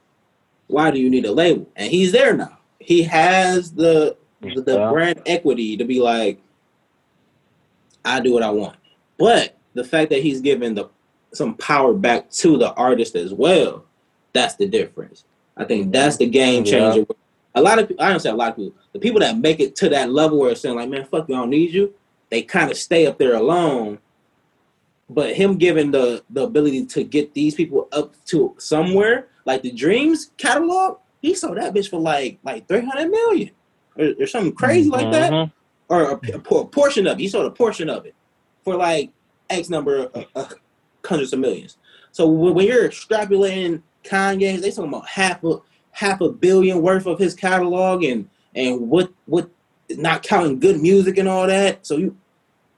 [0.67, 1.69] why do you need a label?
[1.77, 2.59] And he's there now.
[2.81, 4.89] He has the the, the Yeah.
[4.91, 6.41] brand equity to be like,
[8.05, 8.77] I do what I want.
[9.19, 10.89] But the fact that he's given the
[11.33, 13.85] some power back to the artist as well,
[14.33, 15.25] that's the difference.
[15.57, 16.93] I think that's the game Yeah.
[16.93, 17.07] changer.
[17.55, 19.61] A lot of people, I don't say a lot of people, the people that make
[19.61, 21.95] it to that level where it's saying like, man, fuck you, I don't need you.
[22.31, 23.99] They kind of stay up there alone.
[25.11, 29.71] But him giving the the ability to get these people up to somewhere, like the
[29.73, 33.51] Dreams catalog, he sold that bitch for like like three hundred million
[33.99, 35.53] or, or something crazy like that Mhm.
[35.89, 37.23] or a, a por- portion of it.
[37.23, 38.15] You sold a portion of it
[38.65, 39.11] for like
[39.53, 40.55] X number of, of
[41.05, 41.77] hundreds of millions.
[42.13, 45.61] So when, you're extrapolating Kanye's, they talking about half a
[45.93, 49.51] half a billion worth of his catalog and and what what
[49.91, 51.87] not counting good music and all that.
[51.87, 52.17] So you,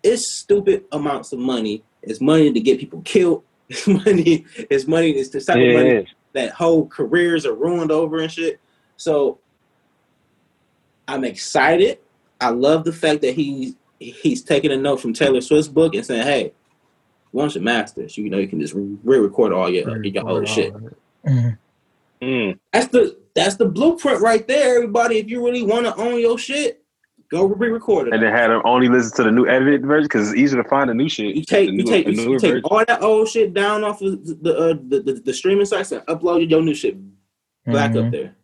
[0.02, 1.82] it's stupid amounts of money.
[2.02, 3.42] It's money to get people killed.
[3.70, 4.44] It's money.
[4.56, 5.10] It's money.
[5.12, 8.60] It's the type of money that whole careers are ruined over and shit.
[8.98, 9.38] So
[11.08, 11.98] I'm excited.
[12.40, 16.04] I love the fact that he he's taking a note from Taylor Swift's book and
[16.04, 16.52] saying, "Hey,
[17.34, 20.72] once your masters, you know you can just re-record all your your old shit."
[21.26, 21.58] Mm.
[22.22, 22.58] Mm.
[22.72, 25.18] That's the that's the blueprint right there, everybody.
[25.18, 26.82] If you really want to own your shit,
[27.30, 28.14] go re-record it.
[28.14, 30.68] And then had him only listen to the new edited version because it's easier to
[30.68, 31.34] find the new shit.
[31.34, 34.56] You take the you take you take all that old shit down off of the
[34.56, 36.96] uh, the, the, the streaming sites and upload your new shit
[37.66, 38.06] back Mhm.
[38.06, 38.36] up there.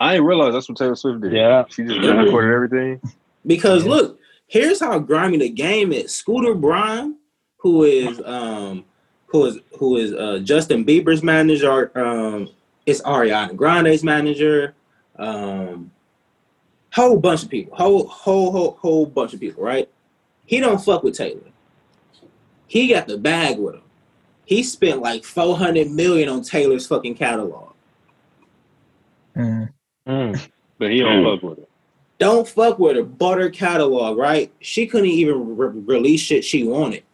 [0.00, 1.32] I didn't realize that's what Taylor Swift did.
[1.32, 1.64] Yeah.
[1.70, 3.00] She just recorded everything.
[3.44, 3.90] Because Yeah.
[3.90, 6.14] look, here's how grimy the game is.
[6.14, 7.16] Scooter Braun,
[7.58, 8.84] who is um
[9.26, 12.48] who is who is uh Justin Bieber's manager, um
[12.86, 14.74] it's Ariana Grande's manager,
[15.18, 15.90] um
[16.92, 19.88] whole bunch of people, whole whole whole whole bunch of people, right?
[20.46, 21.42] He don't fuck with Taylor.
[22.66, 23.82] He got the bag with him.
[24.46, 27.72] He spent like 400 million on Taylor's fucking catalog.
[29.36, 29.70] Mm.
[30.06, 30.48] Mm.
[30.78, 31.68] But he don't fuck with it.
[32.18, 33.02] Don't fuck with her.
[33.02, 34.50] Bought her catalog, right?
[34.60, 37.04] She couldn't even re- release shit she wanted.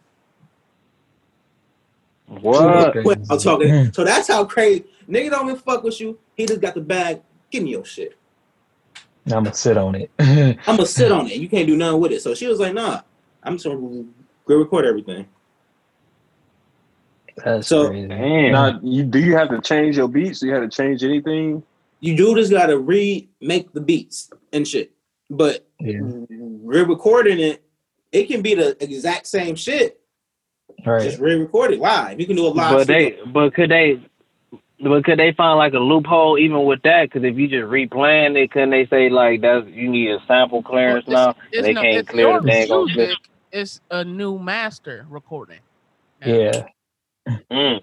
[2.41, 2.95] What?
[3.29, 3.67] I'm talking.
[3.69, 3.95] Mm.
[3.95, 4.85] So that's how crazy.
[5.09, 6.17] Nigga don't even fuck with you.
[6.35, 7.21] He just got the bag.
[7.51, 8.17] Give me your shit.
[9.27, 10.11] I'm gonna sit on it.
[10.19, 11.37] I'm gonna sit on it.
[11.37, 12.21] You can't do nothing with it.
[12.21, 13.01] So she was like, Nah,
[13.43, 14.05] I'm just gonna
[14.45, 15.27] go record everything.
[17.43, 18.07] That's So- crazy.
[18.07, 18.51] Damn.
[18.51, 20.39] Now, you, do you have to change your beats?
[20.39, 21.63] Do you have to change anything?
[21.99, 24.91] You do just gotta remake the beats and shit.
[25.29, 25.99] But Yeah.
[26.29, 27.63] re-recording it,
[28.11, 29.99] it can be the exact same shit.
[30.85, 31.03] Right.
[31.03, 32.19] Just re-record it live.
[32.19, 32.71] You can do a live.
[32.77, 33.99] but they, but could they,
[34.81, 37.05] but could they find like a loophole even with that?
[37.09, 40.61] Because if you just replan it, couldn't they say like that's you need a sample
[40.63, 41.35] clearance Well, now?
[41.51, 43.17] it's, they no, can't it's clear your the dang music.
[43.51, 45.59] It's a new master recording.
[46.25, 46.65] Yeah.
[47.51, 47.81] Mm.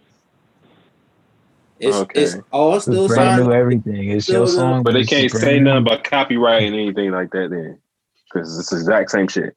[1.81, 2.23] it's Okay.
[2.23, 3.47] it's all It's still brand signed.
[3.49, 4.11] new everything.
[4.11, 5.65] It's Still your song, But they can't say new.
[5.65, 7.79] nothing about copyright and anything like that then.
[8.33, 9.55] Because it's the exact same shit.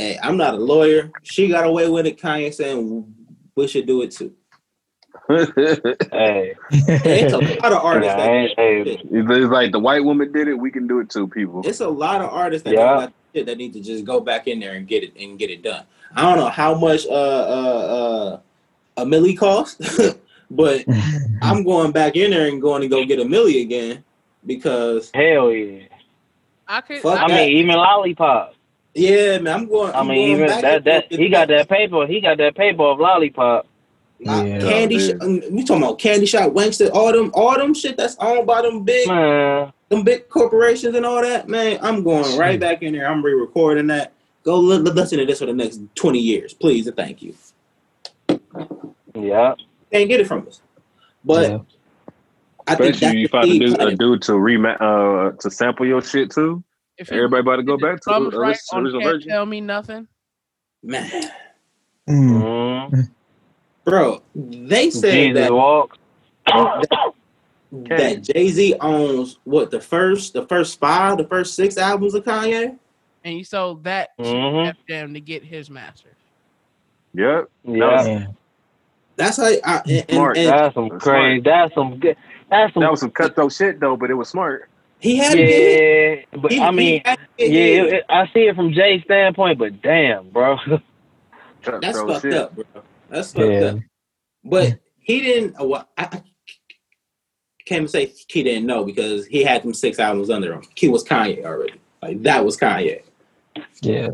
[0.00, 1.12] Hey, I'm not a lawyer.
[1.22, 2.18] She got away with it.
[2.18, 3.14] Kanye saying
[3.54, 4.32] we should do it too.
[5.28, 10.32] Hey, It's a lot of artists yeah, that hey, hey, it's like the white woman
[10.32, 11.60] did it, we can do it too, people.
[11.66, 12.94] it's a lot of artists that Yeah.
[12.94, 15.50] don't shit that need to just go back in there and get it and get
[15.50, 15.84] it done.
[16.16, 18.40] I don't know how much uh uh uh
[18.96, 19.82] a milli cost,
[20.50, 20.86] but
[21.42, 24.02] I'm going back in there and going to go get a milli again
[24.46, 25.82] because hell yeah.
[26.66, 27.04] I could.
[27.04, 27.28] I that.
[27.28, 28.54] mean, even lollipop.
[28.94, 29.92] Yeah, man, I'm going.
[29.92, 32.06] I I'm mean, going even that, that he got that paper.
[32.06, 33.66] He got that paper of lollipop.
[34.18, 34.60] Yeah.
[34.60, 34.98] candy.
[34.98, 38.46] Sh- um, we talking about candy shop, Wanksta, all them, all them shit that's owned
[38.46, 42.82] by them big Man, them big corporations and all that, man, I'm going right back
[42.82, 43.10] in there.
[43.10, 44.12] I'm re-recording that.
[44.42, 47.34] Go li- li- listen to this for the next 20 years, please and thank you.
[49.14, 49.54] yeah.
[49.92, 50.60] Can't get it from us,
[51.24, 51.58] but Yeah.
[52.66, 55.50] I think that's Especially the you find a dude, a dude to rema- uh to
[55.50, 56.62] sample your shit too.
[57.00, 59.30] If you Everybody about to go back to the right on original version.
[59.30, 60.06] Tell me nothing.
[60.82, 61.10] man,
[62.08, 62.90] Mm.
[62.90, 63.10] Mm.
[63.84, 64.22] bro.
[64.34, 65.98] They said Jesus that walks.
[66.46, 72.24] that Jay Z owns what the first, the first five, the first six albums of
[72.24, 72.78] Kanye.
[73.24, 74.66] And you sold that to Mhm.
[74.66, 76.16] Def Jam to get his masters.
[77.14, 77.48] Yep.
[77.64, 77.78] Yeah.
[78.04, 78.36] Man.
[79.16, 80.36] That's how I, I and, Smart.
[80.38, 81.40] and That's some crazy.
[81.42, 82.16] That's some good.
[82.50, 82.82] That's some.
[82.82, 84.69] That was some cutthroat shit though, but it was smart.
[85.00, 86.28] He had to get hit.
[86.32, 88.72] yeah, but He- I mean, had to get yeah, it, it- I see it from
[88.72, 90.56] Jay's standpoint, but damn, bro.
[91.62, 92.34] Cutthroat That's fucked shit.
[92.34, 92.64] up, bro.
[93.08, 93.60] That's fucked Yeah.
[93.60, 93.78] up.
[94.44, 95.60] But he didn't.
[95.60, 96.22] uh, Well, I, I
[97.66, 100.62] can't even say he didn't know because he had them six albums under him.
[100.74, 101.74] He was Kanye already.
[102.02, 103.02] Like that was Kanye.
[103.82, 104.08] Yeah.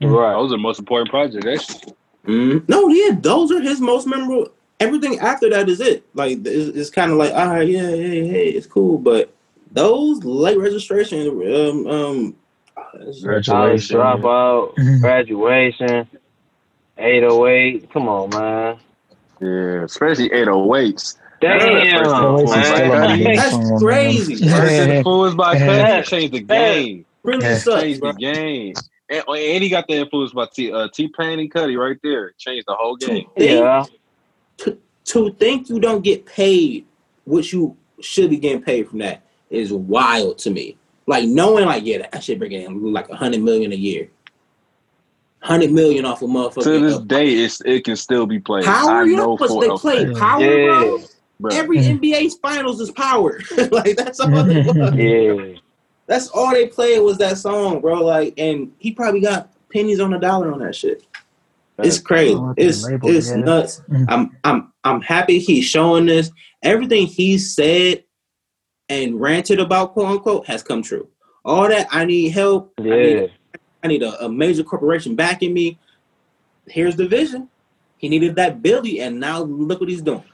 [0.00, 0.32] right.
[0.34, 1.46] Those are the most important projects.
[1.46, 1.94] Actually.
[2.26, 4.52] Mm, no, yeah, those are his most memorable.
[4.78, 6.04] Everything after that is it.
[6.14, 8.98] Like it's, it's kind of like, all right, yeah, hey, hey, it's cool.
[8.98, 9.34] But
[9.72, 12.36] those late registration, um, um,
[12.74, 13.96] College Graduation.
[13.96, 15.00] dropout, Mhm.
[15.00, 16.08] graduation,
[16.98, 17.90] 808.
[17.92, 18.76] Come on, man.
[19.40, 21.16] Yeah, especially 808s.
[21.40, 22.04] Damn, That's man.
[22.04, 22.56] still on my
[23.08, 23.18] man.
[23.24, 24.48] game That's crazy.
[24.48, 26.02] First influenced by Yeah.
[26.02, 27.06] Changed the game.
[27.22, 27.56] really Yeah.
[27.56, 28.12] sucks, Changed bro.
[28.12, 28.74] the game.
[29.08, 32.32] And, and he got the influence by T uh, T Pain and Cudi right there.
[32.38, 33.26] Changed the whole game.
[33.36, 33.84] Yeah.
[35.06, 36.84] To think you don't get paid
[37.24, 40.76] what you should be getting paid from that is wild to me.
[41.06, 44.08] Like knowing, like, yeah, that shit bringing in like a hundred million a year,
[45.40, 46.62] hundred million off a motherfucker.
[46.64, 48.64] To this day, it's, it can still be played.
[48.64, 50.66] Power, I you know know, what for they a play fact, Power, Yeah.
[50.80, 51.02] bro.
[51.40, 51.56] bro.
[51.56, 51.98] Every Mhm.
[52.00, 53.40] NBA finals is Power.
[53.72, 54.94] like that's all it was.
[54.94, 55.58] Yeah.
[56.06, 58.04] That's all they played was that song, bro.
[58.04, 61.04] Like, and he probably got pennies on the dollar on that shit.
[61.78, 62.36] It's crazy.
[62.56, 63.36] It's label, it's yeah.
[63.36, 63.80] nuts.
[63.90, 64.04] Mhm.
[64.08, 66.30] I'm I'm I'm happy he's showing this.
[66.62, 68.04] Everything he said
[68.90, 71.08] and ranted about, quote unquote, has come true.
[71.44, 72.74] All that I need help.
[72.78, 72.94] I Yeah.
[73.20, 73.32] need,
[73.82, 75.78] I need a, a major corporation backing me.
[76.66, 77.48] Here's the vision.
[77.96, 80.24] He needed that Billy, and now look what he's doing.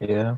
[0.00, 0.36] Yeah.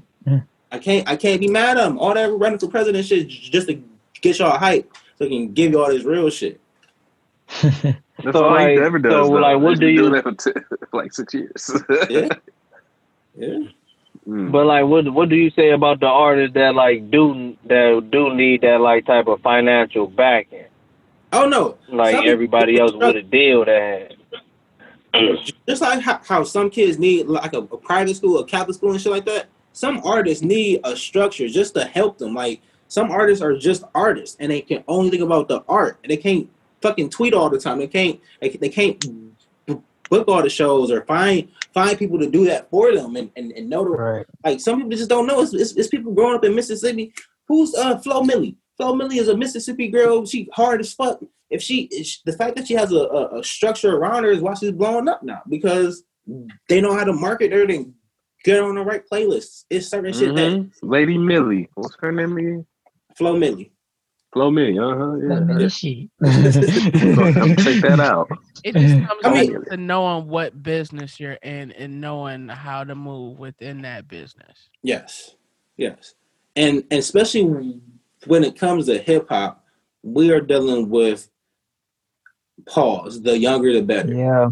[0.70, 1.98] I can't I can't be mad at him.
[1.98, 3.82] All that running for president shit just to
[4.20, 6.60] get y'all hype so he can give you all this real shit.
[7.62, 7.82] That's
[8.32, 9.12] So, all he like- ever does.
[9.12, 9.40] so, though.
[9.40, 10.60] like, what do you- doing that for, t-
[10.92, 11.70] like six years?
[12.10, 12.28] Yeah.
[13.36, 13.68] Yeah.
[14.28, 14.52] Mm.
[14.52, 18.34] But like, what what do you say about the artists that like do that do
[18.34, 20.66] need that like type of financial backing,
[21.32, 21.78] Oh no.
[21.88, 24.14] like Some- everybody else with a deal that had?
[25.66, 28.92] Just like how, how some kids need like a, a private school, a Catholic school
[28.92, 29.46] and shit like that.
[29.72, 32.34] Some artists need a structure just to help them.
[32.34, 36.10] Like some artists are just artists and they can only think about the art and
[36.10, 36.50] they can't
[36.82, 37.78] fucking tweet all the time.
[37.78, 39.02] They can't they, they can't
[40.08, 43.52] book all the shows or find find people to do that for them and, and,
[43.52, 44.26] and know the right.
[44.44, 45.40] Like some people just don't know.
[45.42, 47.12] It's, it's, it's people growing up in Mississippi.
[47.48, 48.56] Who's uh Flo Milli?
[48.76, 50.24] Flo Milli is a Mississippi girl.
[50.26, 51.20] She hard as fuck.
[51.50, 54.40] If she, if the fact that she has a, a, a structure around her is
[54.40, 56.02] why she's blowing up now because
[56.68, 57.94] they know how to market her and
[58.44, 59.64] get on the right playlists.
[59.70, 60.70] It's certain shit that Mhm.
[60.82, 61.68] Lady Millie.
[61.74, 62.66] What's her name again?
[63.16, 63.70] Flo Milli.
[64.32, 64.76] Flo Milli.
[64.78, 65.16] Uh huh.
[65.48, 65.58] Yeah.
[65.60, 66.10] Let she.
[66.22, 66.32] Come
[67.56, 68.28] check that out.
[68.64, 72.94] It just comes I mean- to knowing what business you're in and knowing how to
[72.94, 74.68] move within that business.
[74.82, 75.34] Yes,
[75.76, 76.14] yes,
[76.56, 77.80] and and especially
[78.26, 79.64] when it comes to hip hop,
[80.02, 81.30] we are dealing with
[82.66, 83.22] pause.
[83.22, 84.12] The younger, the better.
[84.14, 84.50] Yeah.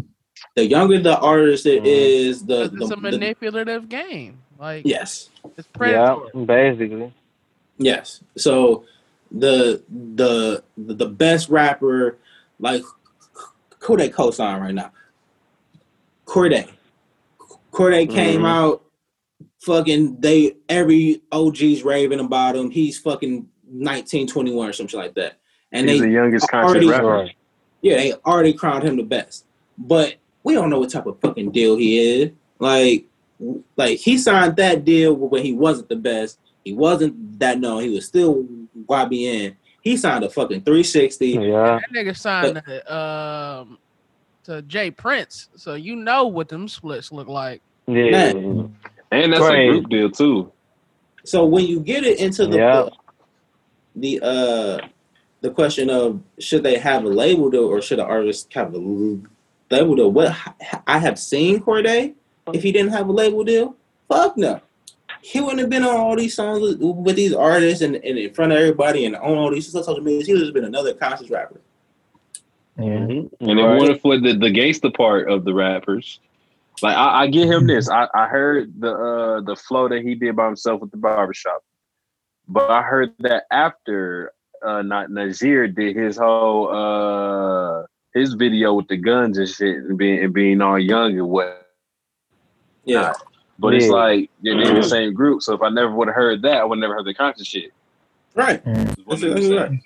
[0.55, 1.87] The younger the artist it Mhm.
[1.87, 4.39] is, the, 'Cause the, it's a the- manipulative game.
[4.59, 5.29] Like yes.
[5.57, 7.13] it's Yeah, basically.
[7.77, 8.23] Yes.
[8.37, 8.85] So
[9.31, 9.83] the
[10.15, 12.17] the the best rapper
[12.59, 12.83] like
[13.81, 14.91] who they co-sign right now?
[16.25, 16.69] Cordae.
[17.71, 18.47] Cordae came Mhm.
[18.47, 18.83] out.
[19.59, 22.69] Fucking they every OG's raving about him.
[22.69, 25.37] He's fucking 19, 21 or something like that.
[25.71, 27.29] And He's they the youngest already- conscious rapper.
[27.81, 29.45] Yeah, they already crowned him the best.
[29.77, 32.31] But we don't know what type of fucking deal he is.
[32.59, 33.05] Like,
[33.75, 36.39] like he signed that deal when he wasn't the best.
[36.63, 37.83] He wasn't that known.
[37.83, 38.45] He was still
[38.85, 39.55] YBN.
[39.81, 41.27] He signed a fucking 360.
[41.29, 41.79] Yeah.
[41.79, 43.77] That nigga signed to, um
[44.43, 47.61] to Jay Prince, so you know what them splits look like.
[47.87, 48.31] Yeah.
[49.11, 49.67] And that's Right.
[49.67, 50.51] a group deal too.
[51.25, 52.89] So when you get it into the Yeah.
[53.95, 54.87] the uh
[55.41, 58.77] the question of should they have a label deal or should an artist have a
[58.77, 60.11] label deal?
[60.11, 60.35] What
[60.87, 62.13] I have seen Cordae,
[62.53, 63.75] if he didn't have a label deal,
[64.09, 64.61] fuck no.
[65.29, 68.33] He wouldn't have been on all these songs with, with these artists and, and in
[68.33, 70.23] front of everybody and on all these social media.
[70.25, 71.59] He would have been another conscious rapper.
[72.77, 72.83] Yeah.
[72.83, 73.29] Mhm.
[73.41, 73.77] And it Right.
[73.77, 76.21] wanted for the, the gangster part of the rappers.
[76.81, 77.89] Like I, I give him this.
[77.89, 81.61] I, I heard the uh the flow that he did by himself with the barbershop.
[82.47, 84.31] But I heard that after
[84.63, 89.97] uh not Nazir did his whole uh his video with the guns and shit and
[89.97, 91.67] being and being all young and what
[92.85, 93.11] Yeah.
[93.59, 95.41] But it's like they're in the same group.
[95.41, 97.71] So if I never would have heard that, I would never heard the conscious shit.
[98.35, 98.63] Right.
[98.65, 98.89] Mm.
[98.89, 99.59] Is That's he was exactly saying.
[99.71, 99.81] right.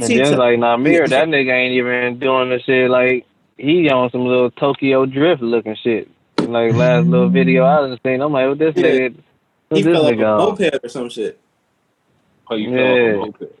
[0.00, 0.38] CT then Tuck.
[0.38, 3.26] like Nahmir, that nigga ain't even doing the shit like
[3.58, 6.08] he on some little Tokyo drift looking shit.
[6.38, 8.20] like last little video I just seen.
[8.22, 8.82] I'm like, what this Yeah.
[8.84, 9.14] nigga?
[9.70, 10.38] He What this fell off a nigga on?
[10.38, 11.38] moped or some shit.
[12.50, 12.76] Oh, you Yeah.
[12.78, 13.52] fell off a moped.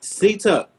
[0.00, 0.70] C Tuck,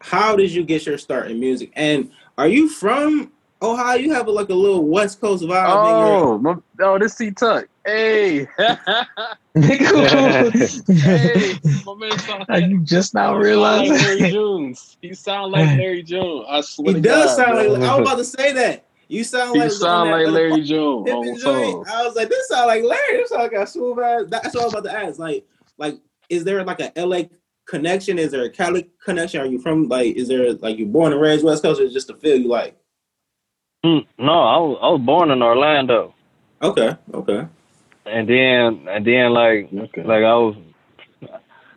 [0.00, 1.72] how did you get your start in music?
[1.76, 3.32] And are you from
[3.62, 3.96] Ohio?
[3.96, 5.66] You have like a little West Coast vibe.
[5.68, 7.66] Oh, my, oh, this C Tuck.
[7.84, 8.46] Hey,
[9.54, 9.54] hey,
[11.84, 14.30] my man sound Are you just now he sound like Larry realizing?
[14.30, 14.74] June.
[15.00, 16.44] He sound like Larry June.
[16.48, 17.72] I swear your, to he does God, sound bro.
[17.72, 17.82] like.
[17.82, 18.86] I was about to say that.
[19.08, 21.88] You sound He like sound on like Larry June Pippin joint.
[21.88, 23.18] I was like, this sound like Larry.
[23.18, 24.22] This sound like a smooth ass.
[24.28, 25.18] That's what I was about to ask.
[25.18, 25.44] Like,
[25.76, 25.98] like,
[26.28, 27.22] is there like a LA
[27.66, 28.18] connection?
[28.18, 29.40] Is there a Cali connection?
[29.40, 30.16] Are you from like?
[30.16, 32.76] Is there like you born and raised West Coast, or just a feel you like?
[33.84, 36.14] Mm, No, I was I was born in Orlando,
[36.62, 37.46] Okay, okay.
[38.06, 40.02] and then and then like Okay.
[40.04, 40.56] like I was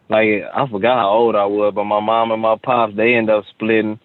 [0.09, 3.35] like I forgot how old I was, but my mom and my pops they ended
[3.35, 3.99] up splitting,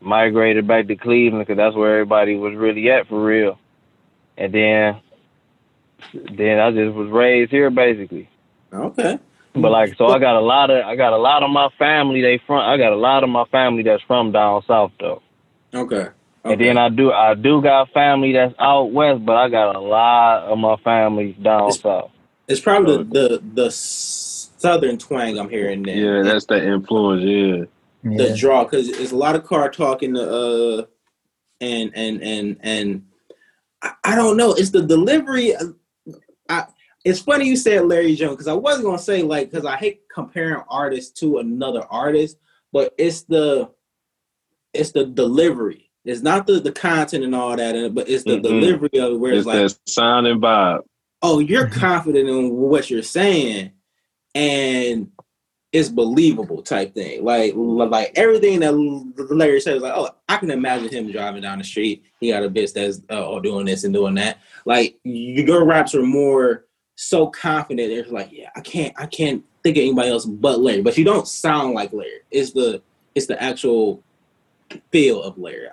[0.00, 3.58] migrated back to Cleveland because that's where everybody was really at for real,
[4.36, 5.00] and then
[6.36, 8.28] then I just was raised here basically.
[8.72, 9.18] Okay.
[9.54, 12.20] But like, so I got a lot of I got a lot of my family.
[12.20, 15.22] They from I got a lot of my family that's from down south though.
[15.74, 16.08] Okay.
[16.44, 19.80] And then I do I do got family that's out west, but I got a
[19.80, 22.10] lot of my family down It's- south.
[22.48, 25.94] It's probably the, the the southern twang I'm hearing there.
[25.96, 27.22] Yeah, that's the influence.
[27.22, 28.16] Yeah.
[28.16, 30.84] the draw because it's a lot of car talking to uh
[31.60, 33.04] and and and and
[33.82, 35.54] I, I don't know it's the delivery
[36.48, 36.64] I
[37.04, 40.00] it's funny you said Larry Jones because I wasn't gonna say like because I hate
[40.12, 42.38] comparing artists to another artist
[42.72, 43.70] but it's the
[44.72, 48.42] it's the delivery it's not the the content and all that but it's the Mhm.
[48.42, 50.82] delivery of it where it's, It's like that sound and vibe.
[51.22, 51.72] oh, you're Mhm.
[51.72, 53.72] confident in what you're saying,
[54.34, 55.10] and
[55.72, 57.22] it's believable type thing.
[57.24, 58.72] Like like everything that
[59.30, 62.02] Larry says, like, oh, I can imagine him driving down the street.
[62.20, 64.38] He got a bitch that's uh, doing this and doing that.
[64.64, 66.64] Like your raps are more
[66.96, 67.92] so confident.
[67.92, 70.82] It's like, yeah, I can't, I can't think of anybody else but Larry.
[70.82, 72.20] But you don't sound like Larry.
[72.30, 72.82] It's the
[73.14, 74.02] it's the actual
[74.90, 75.68] feel of Larry.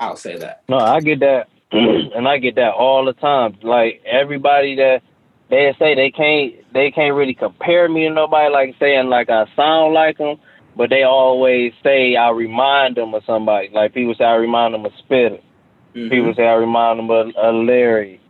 [0.00, 0.62] I'll say that.
[0.68, 3.56] No, I get that, and I get that all the time.
[3.62, 5.02] Like everybody that
[5.48, 8.52] they say they can't they can't really compare me to nobody.
[8.52, 10.36] Like saying like I sound like them,
[10.76, 13.70] but they always say I remind them of somebody.
[13.72, 15.40] Like people say I remind them of Spitta.
[15.94, 16.10] Mhm.
[16.10, 18.20] People say I remind them of, of Larry.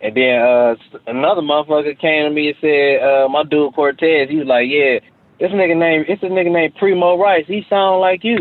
[0.00, 0.74] And then uh,
[1.06, 4.98] another motherfucker came to me and said, uh, my dude Cortez, he was like, yeah,
[5.40, 7.44] this nigga name, it's a nigga named Primo Rice.
[7.46, 8.38] He sound like you.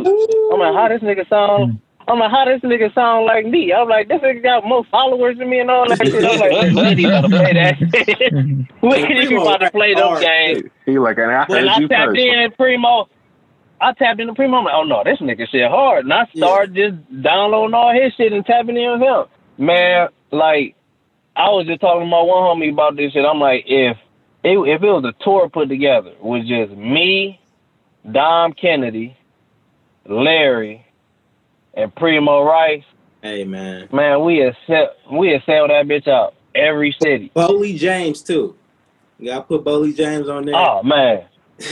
[0.51, 1.81] I'm like, how this nigga sound?
[2.07, 3.73] I'm like, how this nigga sound like me?
[3.73, 6.25] I'm like, this nigga got more followers than me and all that shit.
[6.25, 8.35] I'm like, we ain't even about to play that shit.
[8.81, 10.71] We ain't even about to play those games.
[10.85, 12.19] He like, and I When heard I tapped first.
[12.19, 13.07] in Primo,
[13.81, 14.57] I tapped in into Primo.
[14.57, 16.05] I'm like, oh no, this nigga shit hard.
[16.05, 16.45] And I Yeah.
[16.47, 19.25] started just downloading all his shit and tapping in with him.
[19.57, 20.75] Man, like,
[21.35, 23.25] I was just talking to my one homie about this shit.
[23.25, 23.97] I'm like, if
[24.43, 27.39] it, if it was a tour put together with just me,
[28.09, 29.15] Dom Kennedy,
[30.07, 30.85] Larry,
[31.73, 32.83] and Primo Rice,
[33.21, 33.87] Hey man.
[33.93, 37.31] man, we sell, we sell that bitch out every city.
[37.35, 38.55] Boldy James too.
[39.17, 40.55] You gotta put Boldy James on there.
[40.55, 41.25] Oh man.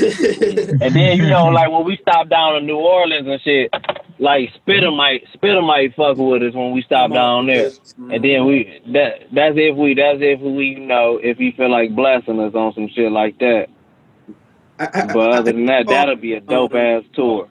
[0.82, 3.74] And then you know, like when we stopped down in New Orleans and shit,
[4.22, 4.96] like Spitta mm-hmm.
[4.96, 7.72] might Spitta might fuck with us when we stop down there.
[7.72, 8.12] Mm-hmm.
[8.12, 11.70] And then we that that's if we that's if we you know if he feel
[11.70, 13.68] like blessing us on some shit like that.
[14.80, 17.50] I, I, But other than that, that'll be a dope ass tour.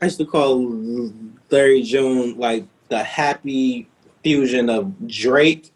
[0.00, 1.12] I used to call
[1.50, 3.88] Larry June like the happy
[4.22, 5.72] fusion of Drake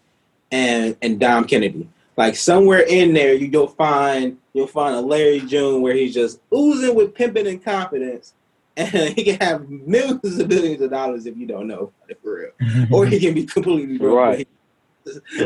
[0.51, 1.89] and and Dom Kennedy.
[2.17, 6.41] Like somewhere in there, you you'll find you'll find a Larry June where he's just
[6.53, 8.35] oozing with pimping and confidence,
[8.77, 12.21] and he can have millions and billions of dollars if you don't know about it
[12.23, 14.17] for real, or he can be completely broke.
[14.17, 14.49] Right.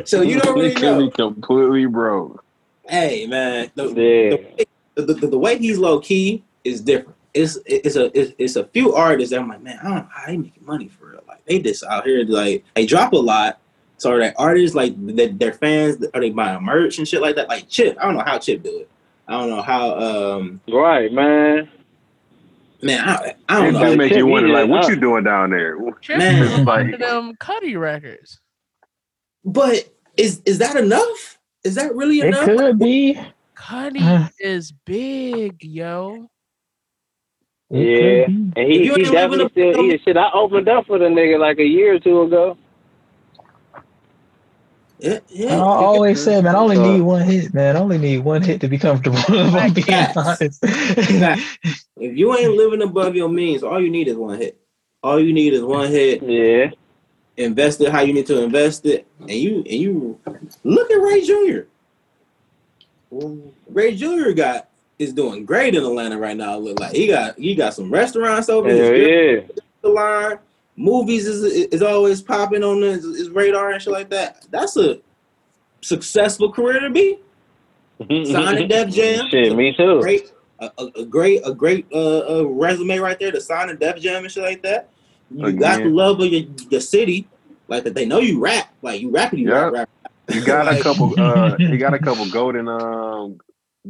[0.05, 1.07] So you don't He really could know.
[1.07, 2.45] be completely broke.
[2.87, 4.65] Hey man, the, Yeah.
[4.97, 7.17] the, the, the way he's low key is different.
[7.33, 10.09] It's it's a it's, it's a few artists that I'm like, man, I don't know
[10.13, 11.23] how they making money for real.
[11.27, 13.59] Like they just out here like they drop a lot.
[13.97, 17.37] So are they artists like that their fans are they buying merch and shit like
[17.37, 17.49] that?
[17.49, 18.91] Like Chip, I don't know how Chip do it.
[19.27, 21.71] I don't know how um Right, man.
[22.87, 23.97] Man, I, I It don't do know.
[23.97, 24.91] make you wonder, like, what huh?
[24.91, 25.77] you doing down there?
[26.09, 26.43] Man.
[26.43, 28.41] is Like- of them Cudi records.
[29.45, 31.39] But is is that enough?
[31.65, 32.45] Is that really It enough?
[32.47, 33.19] could be.
[33.57, 34.29] Cudi Uh.
[34.39, 36.29] is big, yo.
[37.71, 37.81] Yeah.
[37.81, 38.53] could.
[38.57, 40.17] And he, he definitely living still up- he shit.
[40.17, 42.57] I opened up for the nigga like a year or two ago.
[44.99, 45.57] Yeah, yeah.
[45.57, 47.77] I always say, man, I only need one hit, man.
[47.77, 49.19] I only need one hit to be comfortable.
[49.29, 50.17] If I'm being Facts.
[50.17, 50.65] honest.
[51.99, 54.59] If you ain't living above your means, all you need is one hit.
[55.03, 56.23] All you need is one hit.
[56.23, 56.71] Yeah.
[57.37, 60.19] invest it how you need to invest it, and you and you
[60.65, 61.61] look at Ray Jr.
[63.69, 64.31] Ray Jr.
[64.33, 64.69] got
[64.99, 66.57] is doing great in Atlanta right now.
[66.59, 69.63] Look like he got he got some restaurants over Hell his yeah.
[69.83, 70.39] the line.
[70.77, 74.47] Movies is is always popping on his, his radar and shit like that.
[74.51, 74.99] That's a
[75.81, 77.19] successful career to be.
[78.01, 79.27] Sign a Def Jam.
[79.31, 80.01] Shit, me too.
[80.01, 83.75] Great, a, a, a great, a great uh, uh, resume right there to sign a
[83.75, 84.91] Def Jam and shit like that.
[85.31, 87.27] You got the love of your, your city,
[87.69, 87.95] like that.
[87.95, 89.79] They know you rap, like you rapping, you rap, Yeah.
[89.81, 89.91] rap.
[90.33, 91.19] You got a couple.
[91.19, 93.39] Uh, he got a couple golden, um,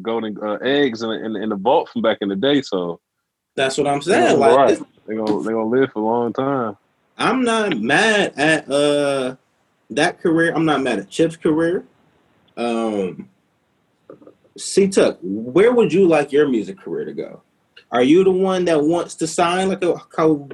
[0.01, 2.63] golden uh, eggs in, in in the vault from back in the day.
[2.63, 3.01] So
[3.57, 4.39] That's what I'm saying.
[4.39, 4.69] Like Right.
[4.69, 6.77] this- they gonna they gonna live for a long time.
[7.19, 9.37] I'm not mad at uh
[9.91, 10.53] that career.
[10.55, 11.85] I'm not mad at Chip's career.
[12.57, 13.29] Um,
[14.59, 17.43] C Tuck, where would you like your music career to go?
[17.93, 20.49] Are you the one that wants to sign like a, how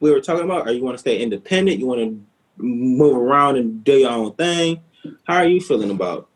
[0.00, 0.66] we were talking about?
[0.68, 1.78] Or you want to stay independent?
[1.78, 2.24] You want to
[2.56, 4.80] move around and do your own thing?
[5.24, 6.28] How are you feeling about?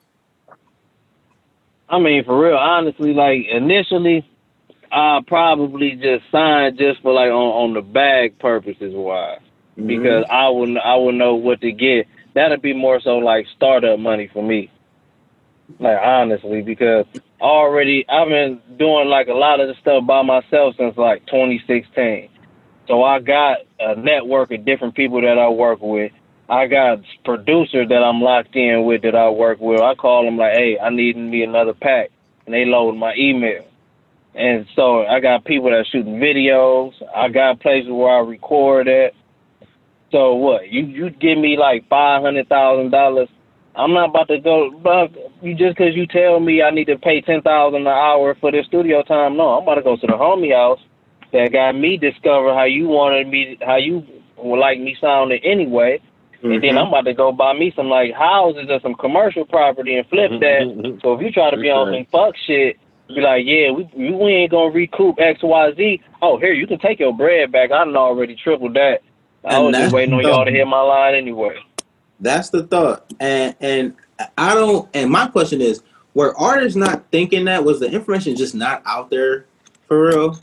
[1.88, 4.28] I mean, for real, honestly, like initially,
[4.93, 9.41] I probably just signed just for like on, on the bag purposes wise,
[9.78, 9.86] Mm-hmm.
[9.86, 12.07] because I would I would know what to get.
[12.34, 14.70] That'd be more so like startup money for me.
[15.78, 17.07] Like honestly, because
[17.41, 22.28] already I've been doing like a lot of the stuff by myself since like 2016.
[22.88, 26.12] So I got a network of different people that I work with.
[26.49, 29.80] I got producers that I'm locked in with that I work with.
[29.80, 32.11] I call them like, hey, I need me another pack,
[32.45, 33.64] and they load my email.
[34.35, 36.93] And so I got people that are shooting videos.
[37.14, 39.12] I got places where I record at.
[40.12, 40.68] So what?
[40.70, 43.28] You you give me like five hundred thousand dollars.
[43.74, 44.70] I'm not about to go.
[44.83, 45.12] But
[45.43, 48.51] you just because you tell me I need to pay ten thousand an hour for
[48.53, 49.37] this studio time.
[49.37, 50.81] No, I'm about to go to the homie house
[51.33, 54.05] that got me discover how you wanted me, how you
[54.37, 56.01] would like me sounding anyway.
[56.43, 56.62] And Mm-hmm.
[56.62, 60.09] then I'm about to go buy me some like houses or some commercial property and
[60.09, 60.99] flip that.
[61.03, 62.78] So if you try to be on some fuck shit,
[63.15, 66.03] be like, yeah, we we we ain't gonna recoup X Y Z.
[66.23, 67.71] Oh, here you can take your bread back.
[67.73, 69.01] I done already tripled that.
[69.45, 71.57] I And was just waiting on y'all to hear my line anyway.
[72.21, 73.95] That's the thought, and and
[74.37, 74.89] I don't.
[74.95, 75.83] And my question is,
[76.15, 77.65] were artists not thinking that?
[77.65, 79.47] Was the information just not out there
[79.89, 80.39] for real?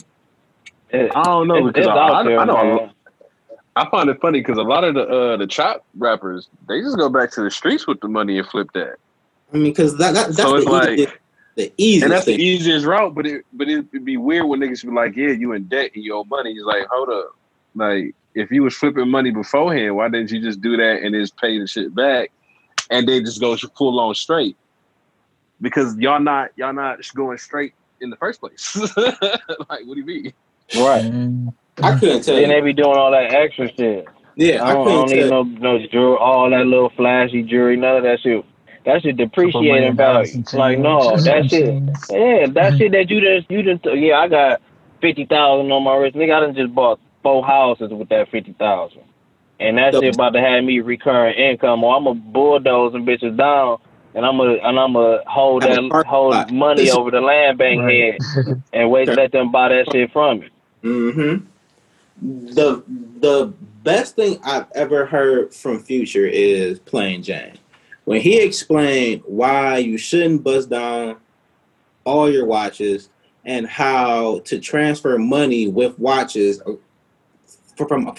[0.89, 2.75] It- I don't know it's- because I, I, there, I know a man.
[2.77, 2.93] lot-
[3.75, 6.97] I find it funny because a lot of the uh, the trap rappers they just
[6.97, 8.95] go back to the streets with the money and flip that.
[9.53, 11.13] I mean, because that, that that's So the it's like- easiest,
[11.57, 14.83] the easiest And that's the easiest route, but it but it'd be weird when niggas
[14.85, 16.53] be like, yeah, you in debt and you owe money.
[16.53, 17.35] He's like, hold up,
[17.75, 21.35] like if you was flipping money beforehand, why didn't you just do that and just
[21.37, 22.31] pay the shit back,
[22.91, 24.55] and then just go full on straight?
[25.59, 28.75] Because y'all not y'all not going straight in the first place.
[28.95, 29.17] like,
[29.67, 30.33] what do you mean?
[30.75, 31.05] Right.
[31.05, 31.53] Mm.
[31.81, 34.07] I couldn't tell Then they be doing all that extra shit.
[34.35, 37.77] Yeah, I I don't, I don't need no no jewelry, all that little flashy jewelry,
[37.77, 38.45] none of that shit.
[38.87, 40.43] That shit depreciating value.
[40.53, 41.75] Like no, that shit.
[42.09, 44.61] Yeah, that shit that you just you just yeah, I got
[45.01, 46.15] fifty thousand on my wrist.
[46.15, 49.01] Nigga, I done just bought four houses with that fifty thousand.
[49.59, 53.37] And that shit about to have me recurring income or I'm a bulldoze and bitches
[53.37, 53.79] down
[54.15, 56.51] and I'm a and I'm a hold that hold lot.
[56.53, 58.21] money This- over the land bank Right.
[58.23, 60.49] head and wait to let them buy that shit from me.
[60.83, 61.45] Mm-hmm.
[62.55, 62.83] The
[63.19, 67.57] the best thing I've ever heard from Future is Plain Jane.
[68.07, 71.17] When he explained why you shouldn't bust down
[72.05, 73.09] all your watches
[73.43, 76.61] and how to transfer money with watches
[77.75, 78.15] from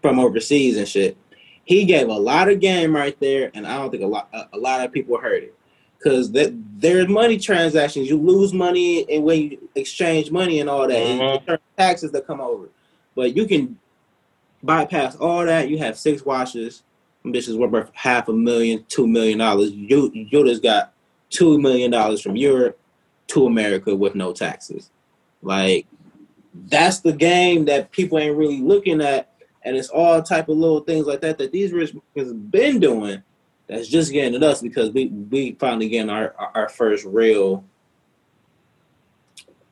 [0.00, 1.16] from overseas and shit.
[1.64, 4.56] He gave a lot of game right there, and I don't think a lot a,
[4.56, 5.54] lot of people heard it
[5.98, 8.08] because that there's money transactions.
[8.08, 11.46] You lose money and when you exchange money and all that, and Mhm.
[11.46, 12.68] there's taxes that come over.
[13.16, 13.76] But you can
[14.62, 15.68] bypass all that.
[15.68, 16.84] You have six watches.
[17.24, 19.70] Bitches worth half a million, two million dollars.
[19.70, 20.92] Just got
[21.30, 22.78] two million dollars from Europe
[23.28, 24.90] to America with no taxes.
[25.42, 25.86] Like
[26.68, 29.32] that's the game that people ain't really looking at,
[29.64, 33.22] and it's all type of little things like that that these rich has been doing.
[33.68, 37.64] That's just getting at us because we we finally getting our our first real.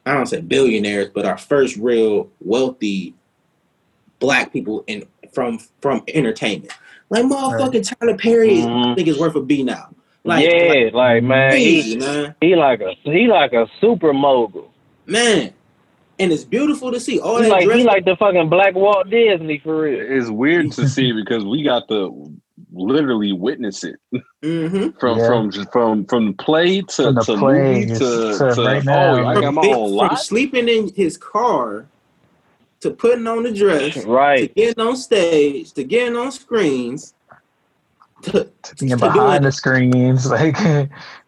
[0.06, 3.14] I don't say billionaires, but our first real wealthy
[4.18, 6.72] black people in from from entertainment.
[7.10, 9.90] Like motherfucking Tyler Perry, is- I think is worth a B now.
[10.22, 14.70] Like, yeah, like, man, crazy, he, man, he like a he like a super mogul.
[15.06, 15.54] man,
[16.18, 19.08] and it's beautiful to see all He that like he like the fucking Black Walt
[19.08, 19.98] Disney for real.
[19.98, 22.38] It's weird to see because we got to
[22.70, 23.96] literally witness it
[24.42, 24.90] mm-hmm.
[24.98, 25.26] from Yeah.
[25.26, 29.26] from from from the play to From to play movie to, to to right oh.
[29.26, 31.86] I got my from, own from sleeping in his car
[32.80, 34.48] to putting on the dress, right?
[34.48, 37.14] to getting on stage, to getting on screens,
[38.22, 40.56] to, Being to behind doing the screens, like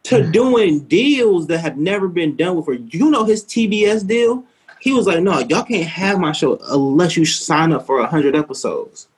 [0.05, 2.75] to doing deals that have never been done before.
[2.75, 4.45] You know his TBS deal.
[4.81, 8.35] He was like, "No, y'all can't have my show unless you sign up for hundred
[8.35, 9.09] episodes."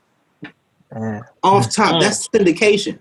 [1.43, 2.01] Off top, Mm.
[2.03, 2.99] that's syndication.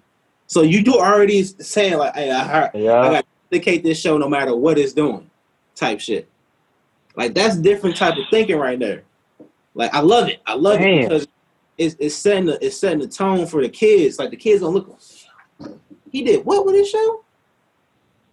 [0.47, 4.17] So you do already saying like, "Hey, I heard, I got to syndicate this show
[4.17, 5.29] no matter what it's doing,"
[5.75, 6.27] type shit.
[7.15, 9.03] Like that's different type of thinking right there.
[9.75, 10.41] Like I love it.
[10.45, 11.27] I love it because
[11.77, 14.19] it's, it's setting the it's setting the tone for the kids.
[14.19, 14.99] Like the kids gonna look.
[16.11, 17.23] He did what with his show?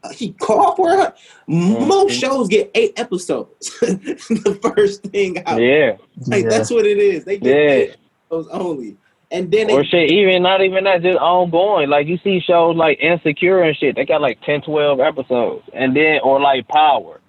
[0.02, 1.14] Uh, he called for it.
[1.46, 2.20] Most Mhm.
[2.20, 3.78] shows get eight episodes.
[3.80, 5.60] the first thing out.
[5.60, 5.96] Yeah.
[6.26, 6.50] Like yeah.
[6.50, 7.24] that's what it is.
[7.24, 7.70] They get Yeah.
[7.72, 7.96] eight
[8.30, 8.96] episodes only,
[9.30, 11.88] and then they Or shit, even not even that, just ongoing.
[11.90, 15.64] Like you see shows like Insecure and shit, they got like 10, 12 episodes.
[15.74, 17.20] And then, or like Power.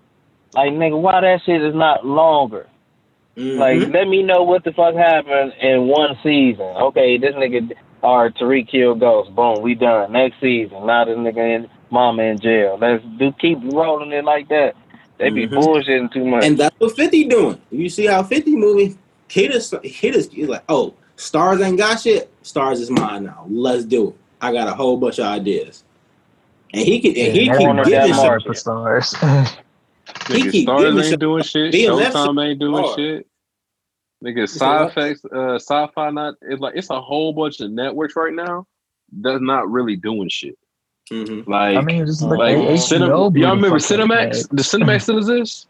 [0.54, 2.68] Like, nigga, why that shit is not longer?
[3.38, 3.58] Mhm.
[3.58, 6.66] Like, let me know what the fuck happened in one season.
[6.66, 7.72] Okay, this nigga,
[8.04, 9.34] all right, Tariq killed Ghost.
[9.36, 10.12] Boom, we done.
[10.12, 12.78] Next season, now this nigga in mama in jail.
[12.80, 14.76] Let's do keep rolling it like that.
[15.18, 15.54] They be Mhm.
[15.54, 16.46] bullshitting too much.
[16.46, 17.62] And that's what 50 doing.
[17.72, 18.96] You see how 50 movie
[19.30, 22.30] hit us hit us he's like, oh, Starz ain't got shit.
[22.44, 23.46] Starz is mine now.
[23.50, 24.16] Let's do it.
[24.42, 25.84] I got a whole bunch of ideas.
[26.74, 28.44] And he can and he Yeah, keep Warner giving Damn shit.
[28.44, 29.58] For Starz.
[30.28, 31.74] He Nigga, keep Starz ain't shit- doing shit.
[31.74, 32.96] BMF Showtime ain't doing hard.
[33.00, 33.28] shit.
[34.24, 36.36] Nigga, said side effects, uh, Syfy not.
[36.42, 38.66] It's like it's a whole bunch of networks right now
[39.12, 40.58] that's not really doing shit.
[41.12, 41.48] Mhm.
[41.48, 44.08] Like, I mean, just look like at Cinem- y'all remember Cinemax?
[44.08, 44.58] bad.
[44.58, 45.68] The Cinemax still exists.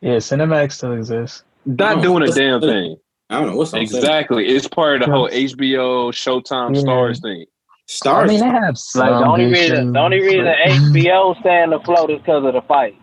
[0.00, 1.44] Yeah, Cinemax still exists.
[1.64, 2.96] Not Oh, doing a damn thing.
[3.30, 4.46] I don't know what's on Exactly.
[4.48, 6.82] It's part of the whole HBO Showtime Yeah.
[6.82, 7.46] Starz thing.
[7.88, 8.24] Starz.
[8.24, 10.56] I mean, they have some Like the only reason, the shows, only reason but-
[11.00, 12.96] HBO staying afloat is because of the fight.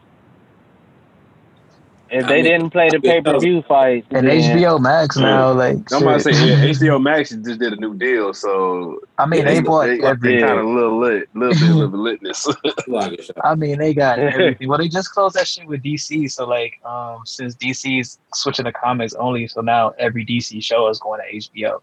[2.13, 5.15] If I they mean, didn't play the pay per view fight, and then- HBO Max
[5.15, 8.99] now, like I'm about to say, yeah, HBO Max just did a new deal, so
[9.17, 10.39] I mean, Yeah, they bought they, every.
[10.39, 10.47] Yeah.
[10.47, 12.53] kind of little lit, little bit of litness.
[12.87, 14.67] Like it, I mean, they got everything.
[14.67, 16.29] Well, they just closed that shit with DC.
[16.29, 20.99] So, like, um, since DC's switching to comics only, so now every DC show is
[20.99, 21.79] going to HBO.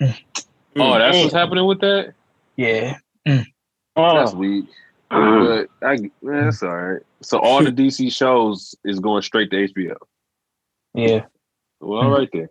[0.00, 2.12] oh, that's what's happening with that.
[2.56, 2.96] Yeah,
[3.26, 3.46] That's
[3.96, 4.66] Oh, weak.
[5.10, 7.02] But I, man, that's all right.
[7.22, 9.96] So all the DC shows is going straight to HBO.
[10.94, 11.24] yeah.
[11.80, 12.50] Well, right there.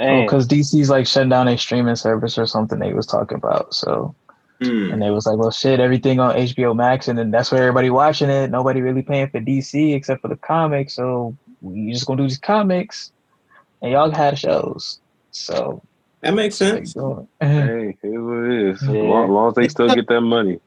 [0.00, 0.24] damn.
[0.26, 3.72] Because DC's like shutting down a streaming service or something they was talking about.
[3.74, 4.14] So,
[4.60, 4.92] Mm.
[4.92, 7.90] and they was like, well, shit, everything on HBO Max, and then that's where everybody
[7.90, 8.50] watching it.
[8.52, 10.94] Nobody really paying for DC except for the comics.
[10.94, 13.10] So we just gonna do these comics,
[13.82, 15.00] and y'all had shows.
[15.32, 15.82] So
[16.20, 16.94] That makes sense.
[16.94, 17.26] doing.
[17.40, 18.82] Hey, here's what it is.
[18.82, 19.02] As Yeah.
[19.02, 20.60] long, as long as they still get that money.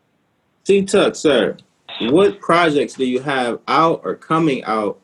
[0.65, 1.55] C Tuck, sir.
[2.01, 4.99] What projects do you have out or coming out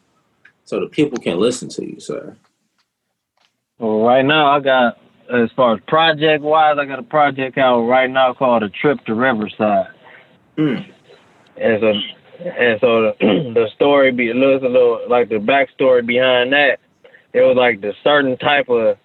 [0.63, 2.35] so the people can listen to you, sir?
[3.79, 4.97] Well, right now I got
[5.33, 9.03] as far as project wise, I got a project out right now called a trip
[9.05, 9.87] to Riverside.
[10.57, 10.91] Mm.
[11.57, 11.93] And so,
[12.45, 13.13] and so the,
[13.53, 16.79] the story be a little, a little like the backstory behind that.
[17.33, 18.97] It was like the certain type of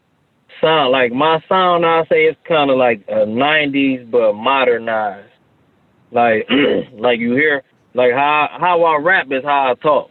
[0.60, 0.92] sound.
[0.92, 5.30] Like my sound, I say it's kind of like a '90s but modernized.
[6.10, 6.48] Like,
[6.92, 7.62] like you hear,
[7.98, 10.10] like how how I rap is how I talk.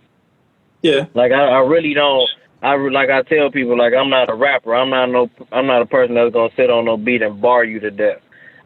[0.81, 1.05] Yeah.
[1.13, 2.29] Like I, I really don't.
[2.61, 4.75] I like I tell people like I'm not a rapper.
[4.75, 5.29] I'm not no.
[5.51, 8.19] I'm not a person that's gonna sit on no beat and bar you to death.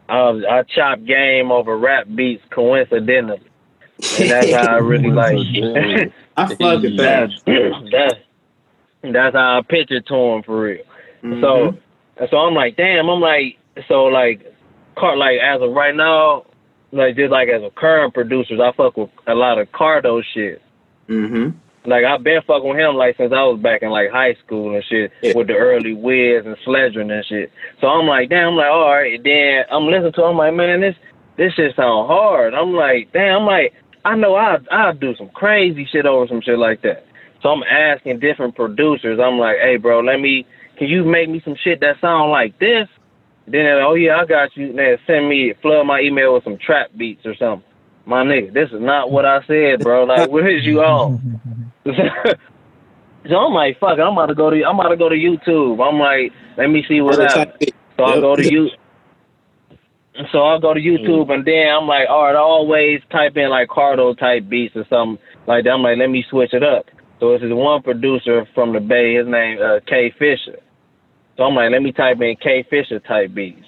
[0.08, 3.40] Um, I chop game over rap beats coincidentally,
[4.18, 6.12] and that's how I really like.
[6.36, 7.30] I fuck with that.
[7.46, 8.14] that's that's
[9.02, 10.84] that's how I pitch it to him for real.
[11.22, 11.40] Mhm.
[11.40, 13.08] So so I'm like, damn.
[13.08, 13.58] I'm like,
[13.88, 14.52] so like,
[14.96, 16.44] car like as of right now,
[16.92, 20.62] like just like as a current producers, I fuck with a lot of Cardo shit.
[21.08, 21.54] Mhm.
[21.84, 24.74] Like I've been fucking with him like since I was back in like high school
[24.74, 25.32] and shit Yeah.
[25.34, 27.50] with the early Wiz and Sledgren and shit.
[27.80, 29.14] So I'm like, damn, I'm like, all right.
[29.14, 30.94] And then I'm listening to him, I'm like, man, this
[31.36, 32.54] this shit sound hard.
[32.54, 33.74] I'm like, damn, I'm like,
[34.04, 37.04] I know I I'll do some crazy shit over some shit like that.
[37.42, 39.18] So I'm asking different producers.
[39.18, 40.46] I'm like, hey, bro, let me.
[40.76, 42.88] Can you make me some shit that sound like this?
[43.46, 44.72] Then they're like, oh yeah, I got you.
[44.72, 47.66] Then send me flood my email with some trap beats or something.
[48.06, 50.04] My nigga, this is not what I said, bro.
[50.04, 51.20] Like, where is you on?
[51.84, 55.82] so I'm like, fuck I'm about to go to I'm about to go to YouTube.
[55.82, 57.52] I'm like, let me see what happens.
[57.96, 58.22] So I Yep.
[58.22, 58.68] go to you.
[60.30, 63.50] So I go to YouTube and then I'm like, all right, I always type in
[63.50, 65.70] like Cardo type beats or something like that.
[65.70, 66.86] I'm like, let me switch it up.
[67.18, 69.14] So this is one producer from the Bay.
[69.14, 70.58] His name uh, K Fisher.
[71.36, 73.66] So I'm like, let me type in K Fisher type beats.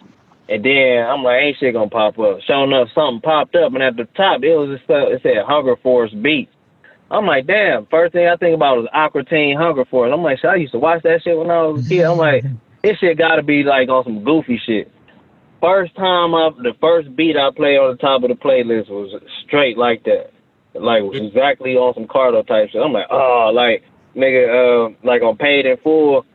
[0.48, 2.40] And then I'm like, ain't shit gonna pop up.
[2.42, 5.44] Sure enough, something popped up, and at the top it was just, uh, it said
[5.46, 6.52] Hunger Force beats.
[7.10, 7.86] I'm like, damn.
[7.86, 10.10] First thing I think about is Aqua Teen Hunger Force.
[10.12, 12.02] I'm like, shit, I used to watch that shit when I was a kid.
[12.02, 12.44] I'm like,
[12.82, 14.90] this shit got to be like on some goofy shit.
[15.60, 19.18] First time I, the first beat I played on the top of the playlist was
[19.46, 20.30] straight like that,
[20.74, 22.82] like was exactly on some Cardo type shit.
[22.82, 23.82] I'm like, oh, like
[24.14, 26.26] nigga, uh, like on Paid in Full.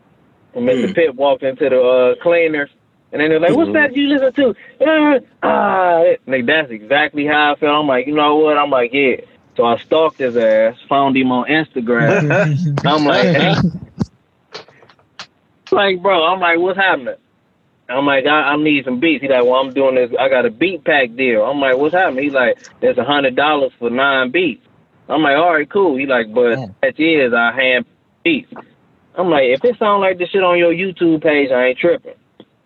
[0.60, 0.89] And Mr.
[0.89, 0.95] Mm.
[0.95, 2.70] Pip walked into the uh, cleaners,
[3.12, 3.74] and then they're like, "What's Mhm.
[3.74, 4.55] that you listen to?"
[4.86, 7.82] Uh, ah, like that's exactly how I felt.
[7.82, 8.57] I'm like, you know what?
[8.57, 9.18] I'm like, yeah.
[9.57, 12.80] So I stalked his ass, found him on Instagram.
[12.86, 13.36] I'm like,
[15.72, 17.16] like, bro, I'm like, what's happening?
[17.89, 19.22] I'm like, I, I need some beats.
[19.22, 20.12] He's like, well, I'm doing this.
[20.20, 21.43] I got a beat pack deal.
[21.43, 22.24] I'm like, what's happening?
[22.24, 24.64] He's like, there's a hundred dollars for nine beats.
[25.10, 25.97] I'm like, all right, cool.
[25.97, 27.86] He like, but that is I hand
[28.24, 28.53] beats.
[29.20, 32.14] I'm like, if it sound like this shit on your YouTube page, I ain't tripping.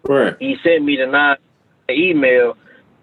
[0.07, 0.35] Right.
[0.39, 1.37] He sent me the nine
[1.89, 2.55] email.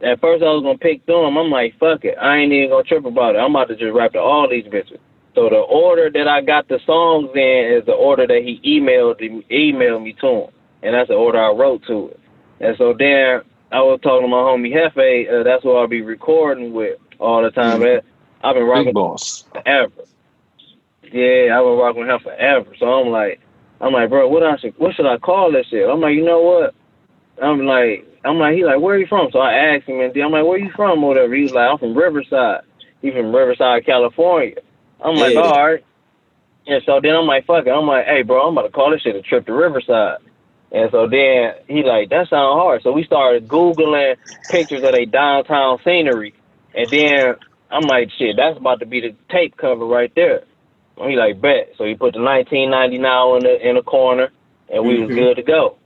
[0.02, 1.36] At first, I was gonna pick them.
[1.36, 3.38] I'm like, fuck it, I ain't even gonna trip about it.
[3.38, 4.98] I'm about to just rap to all these bitches.
[5.34, 9.20] So the order that I got the songs in is the order that he emailed
[9.50, 10.50] emailed me to him,
[10.82, 12.20] and that's the order I wrote to it.
[12.60, 13.42] And so then
[13.72, 15.28] I was talking to my homie Hefe.
[15.28, 17.80] Uh, that's what I'll be recording with all the time.
[17.80, 18.00] Man.
[18.42, 19.44] I've been Big rocking boss.
[19.52, 19.92] forever.
[21.12, 22.74] Yeah, I've been rocking with him forever.
[22.78, 23.40] So I'm like,
[23.80, 25.88] I'm like, bro, what I should, what should I call this shit?
[25.88, 26.74] I'm like, you know what?
[27.42, 29.28] I'm like, I'm like, he like, where you from?
[29.32, 31.02] So I asked him, and I'm like, where you from?
[31.02, 31.34] Or whatever.
[31.34, 32.62] He's like, I'm from Riverside.
[33.00, 34.56] He from Riverside, California.
[35.02, 35.40] I'm like, Yeah.
[35.40, 35.84] all right.
[36.66, 37.70] And so then I'm like, fuck it.
[37.70, 40.18] I'm like, hey, bro, I'm about to call this shit a trip to Riverside.
[40.70, 42.82] And so then he like, that sound hard.
[42.82, 44.14] So we started Googling
[44.48, 46.34] pictures of their downtown scenery.
[46.74, 47.34] And then
[47.70, 50.44] I'm like, shit, that's about to be the tape cover right there.
[51.00, 51.72] And he like, bet.
[51.78, 54.30] So he put the 1999 in the in the corner,
[54.72, 55.14] and we was Mhm.
[55.14, 55.76] good to go.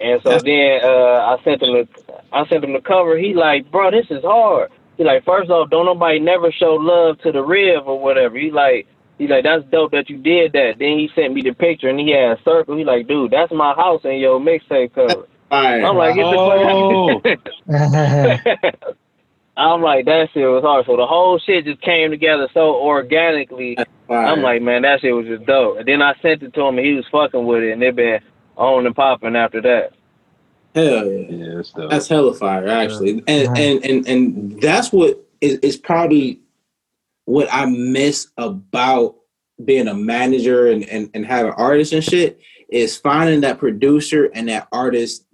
[0.00, 1.88] And so That's- then uh, I sent him the
[2.32, 3.16] I sent him the cover.
[3.16, 4.70] He like, bro, this is hard.
[4.96, 8.36] He like, first off, don't nobody never show love to the rib or whatever.
[8.36, 8.86] He like,
[9.16, 10.74] he like, that's dope that you did that.
[10.78, 12.76] Then he sent me the picture and he had a circle.
[12.76, 15.26] He like, dude, that's my house in your mixtape cover.
[15.50, 15.84] Fire.
[15.84, 17.20] I'm like, get Oh.
[17.22, 17.38] the fuck
[17.68, 18.94] out.
[19.58, 20.86] I'm like, that shit was hard.
[20.86, 23.76] So the whole shit just came together so organically.
[24.08, 25.78] I'm like, man, that shit was just dope.
[25.78, 27.96] And then I sent it to him and he was fucking with it and it
[27.96, 28.20] been
[28.56, 29.92] on and popping after that.
[30.74, 31.26] hell yeah.
[31.28, 31.90] Yeah, it's dope.
[31.90, 33.58] That's hella fire, actually, and Right.
[33.58, 36.40] and and and that's what is, is probably
[37.24, 39.16] what I miss about
[39.64, 42.40] being a manager and, and and having artists and shit
[42.70, 45.24] is finding that producer and that artist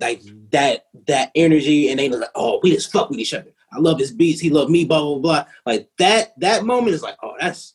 [0.00, 3.50] like that that energy, and they like, oh, we just fuck with each other.
[3.74, 4.40] I love his beats.
[4.40, 4.84] He love me.
[4.84, 5.44] Blah blah blah.
[5.66, 6.38] Like that.
[6.38, 7.74] That moment is like, oh, that's.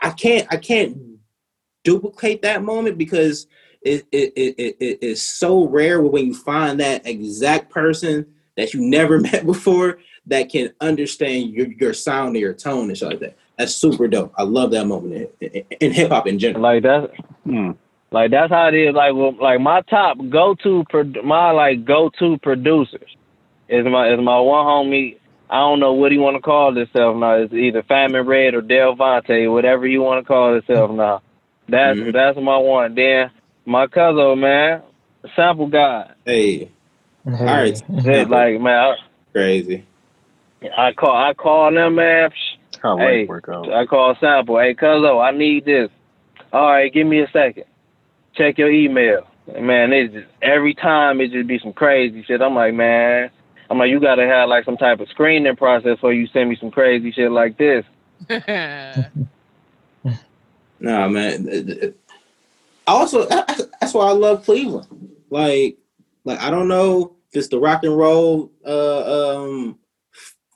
[0.00, 0.46] I can't.
[0.50, 0.98] I can't
[1.84, 3.46] duplicate that moment because
[3.82, 8.26] it it, it, it, is so rare when you find that exact person
[8.56, 12.96] that you never met before that can understand your, your sound or your tone and
[12.96, 13.36] shit like that.
[13.58, 14.32] That's super dope.
[14.38, 16.62] I love that moment in, in, in hip hop in general.
[16.62, 17.10] Like that.
[17.44, 17.72] Hmm.
[18.10, 18.94] like that's how it is.
[18.94, 20.84] Like well, like my top go to
[21.22, 23.16] my like go to producers
[23.68, 25.16] is my is my one homie.
[25.50, 27.34] I don't know what he want to call himself now.
[27.34, 31.22] It's either Famine Red or Del Vonte, whatever you want to call himself now.
[31.68, 32.12] That's Mhm.
[32.12, 32.94] that's my one.
[32.94, 33.30] Then
[33.66, 34.82] my cousin man,
[35.36, 36.14] sample god.
[36.24, 36.70] Hey,
[37.26, 38.96] all right, Shit, like man,
[39.32, 39.84] crazy.
[40.76, 42.30] I, I call I call them man.
[42.82, 43.72] Can't Hey, work out.
[43.72, 44.58] I call sample.
[44.58, 45.90] Hey, Cuzzo, I need this.
[46.52, 47.64] All right, give me a second.
[48.34, 49.26] Check your email.
[49.58, 52.40] Man, it's just every time it just be some crazy shit.
[52.40, 53.30] I'm like, man,
[53.74, 56.56] I'm like, you gotta have like some type of screening process before you send me
[56.60, 57.84] some crazy shit like this.
[60.80, 61.48] Nah, man.
[61.48, 61.96] it- it-
[62.86, 64.86] Also, that's why I love Cleveland.
[65.30, 65.78] Like,
[66.24, 69.78] like I don't know if it's the rock and roll uh, um,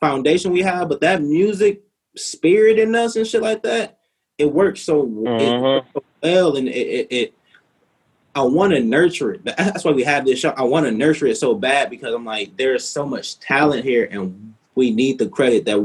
[0.01, 1.83] foundation we have, but that music
[2.17, 3.99] spirit in us and shit like that,
[4.37, 5.63] it works so, it Mhm.
[5.75, 7.35] works so well, and it, it, it
[8.39, 9.45] I want to nurture it.
[9.45, 10.51] That's why we have this show.
[10.51, 14.07] I want to nurture it so bad because I'm like, there's so much talent here,
[14.11, 15.79] and we need the credit that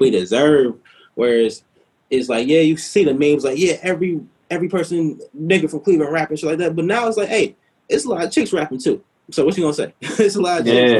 [0.00, 0.74] we deserve.
[1.14, 1.62] Whereas
[2.10, 6.12] it's like, yeah, you see the memes, like, yeah, every every person nigga from Cleveland
[6.12, 6.74] rapping shit like that.
[6.74, 7.54] But now it's like, hey,
[7.88, 9.02] it's a lot of chicks rapping too.
[9.30, 9.94] So what you gonna say?
[10.00, 10.92] it's a lot of chicks.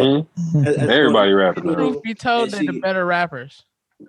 [0.54, 0.60] Yeah.
[0.70, 1.74] As- as- Everybody rapping now.
[1.74, 3.64] Truth be told, And they're the better rappers.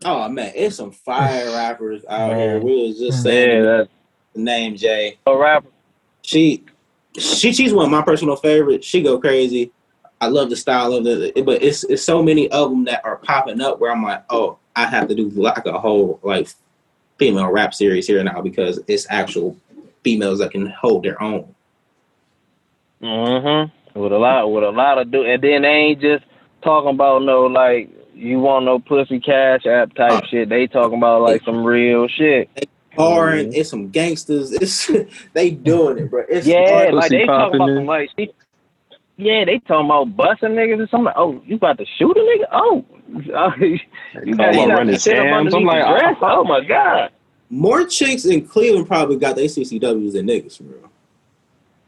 [0.06, 2.38] Oh man, it's some fire rappers out Man.
[2.40, 2.60] here.
[2.60, 3.90] We was just Yeah, saying that's
[4.36, 5.18] the name Jay.
[5.26, 5.70] a rapper.
[6.22, 6.64] She
[7.18, 8.88] she she's one of my personal favorites.
[8.88, 9.72] She go crazy.
[10.22, 13.18] I love the style of the, but it's it's so many of them that are
[13.18, 16.48] popping up where I'm like, oh, I have to do like a whole like
[17.18, 19.58] female rap series here now because it's actual
[20.04, 21.54] females that can hold their own.
[23.02, 24.00] Mm-hmm.
[24.00, 26.24] With a lot, with a lot of do, and then they ain't just
[26.64, 30.50] talking about no like you want no pussy cash app type shit.
[30.50, 32.50] They talking about like some real shit.
[32.96, 33.54] Hard, mm-hmm.
[33.54, 34.52] it's some gangsters.
[34.62, 34.92] It's
[35.34, 36.24] they doing it, bro.
[36.30, 36.94] It's Yeah, hard.
[36.94, 38.36] like they talking about some like shit.
[39.18, 41.14] Yeah, they talking about busting niggas or something.
[41.16, 42.48] Oh, you about to shoot a nigga?
[42.52, 45.54] Oh, you got Talking you about running to sit scams.
[45.56, 46.18] I'm like, the dress.
[46.22, 47.12] Oh my god,
[47.50, 50.92] more chicks in Cleveland probably got their CCWs than niggas for real.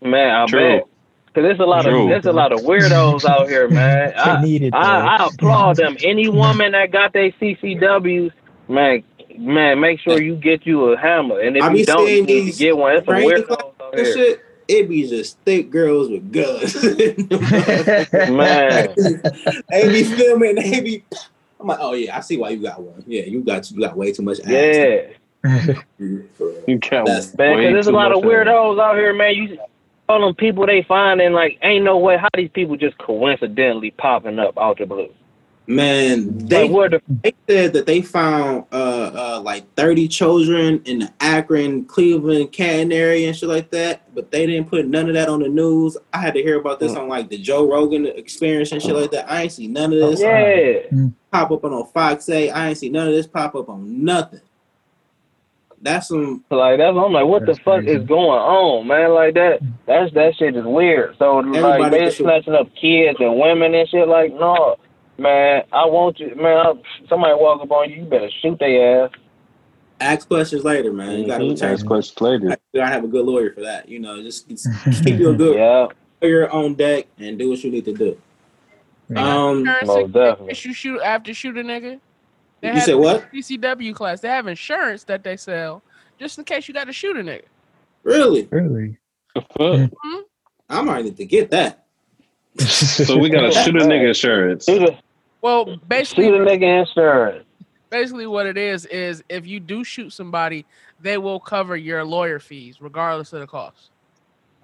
[0.01, 0.59] man, I True.
[0.79, 0.87] bet.
[1.33, 2.03] Cause there's a lot True.
[2.03, 4.11] of there's a lot of weirdos out here, man.
[4.15, 5.17] They I, needed I.
[5.17, 5.97] I applaud them.
[6.03, 8.31] Any woman that got their CCWs,
[8.69, 9.03] man,
[9.39, 11.39] man, make sure you get you a hammer.
[11.39, 12.93] And if I you don't, you need to get one.
[12.93, 16.83] There's some training weirdos out And here, shit, it be just thick girls with guns.
[18.31, 18.93] man.
[19.69, 20.55] they be filming.
[20.55, 21.03] They be.
[21.59, 23.03] I'm like, oh yeah, I see why you got one.
[23.07, 24.45] Yeah, you got you got way too much ass.
[24.45, 25.07] Yeah.
[25.43, 26.63] For real.
[26.67, 29.36] You got That's- Man, cause there's a lot of weirdos out here, man.
[29.36, 29.59] You
[30.07, 33.91] all them people they find and like ain't no way how these people just coincidentally
[33.91, 35.09] popping up out the blue.
[35.68, 40.82] Man, they Like where the they said that they found uh, uh like 30 children
[40.86, 45.07] in the Akron, Cleveland, Canton area and shit like that, but they didn't put none
[45.07, 45.97] of that on the news.
[46.13, 49.09] I had to hear about this on like the Joe Rogan experience and shit like
[49.11, 49.30] that.
[49.30, 51.07] I ain't see none of this yeah.
[51.32, 52.51] pop up on Fox 8.
[52.51, 54.41] I ain't see none of this pop up on nothing.
[55.82, 58.01] That's some Like that's I'm like, what the fuck crazy.
[58.01, 59.13] is going on, man?
[59.13, 61.16] Like that that's that shit is weird.
[61.18, 62.24] So like they can shoot.
[62.24, 64.78] snatching up kids and women and shit like no.
[65.18, 66.74] Man, I want you man, I,
[67.07, 69.11] somebody walk up on you, you better shoot their ass.
[70.01, 71.20] ask questions later, man.
[71.20, 71.61] You gotta Mhm.
[71.63, 72.49] Ask questions later.
[72.74, 73.88] You gotta have a good lawyer for that.
[73.88, 74.68] You know, just, just
[75.05, 75.88] keep you a good Yeah,
[76.22, 78.18] lawyer on deck and do what you need to do.
[79.16, 80.47] Um, most definitely.
[80.49, 81.99] case you shoot after shoot a nigga.
[82.61, 83.32] They you said what?
[83.32, 84.20] CCW class.
[84.22, 85.82] They have insurance that they sell
[86.20, 87.43] just in case you got to shoot a nigga.
[88.03, 88.47] Really?
[88.51, 88.97] really?
[89.36, 89.41] The
[89.89, 89.91] fuck?
[90.70, 91.86] I might need to get that.
[92.57, 94.66] So we got to shoot a nigga insurance.
[94.66, 94.97] shoot a
[95.45, 97.45] Well, basically, shoot a nigga insurance.
[97.91, 100.65] basically what it is is if you do shoot somebody,
[100.99, 103.91] they will cover your lawyer fees regardless of the cost.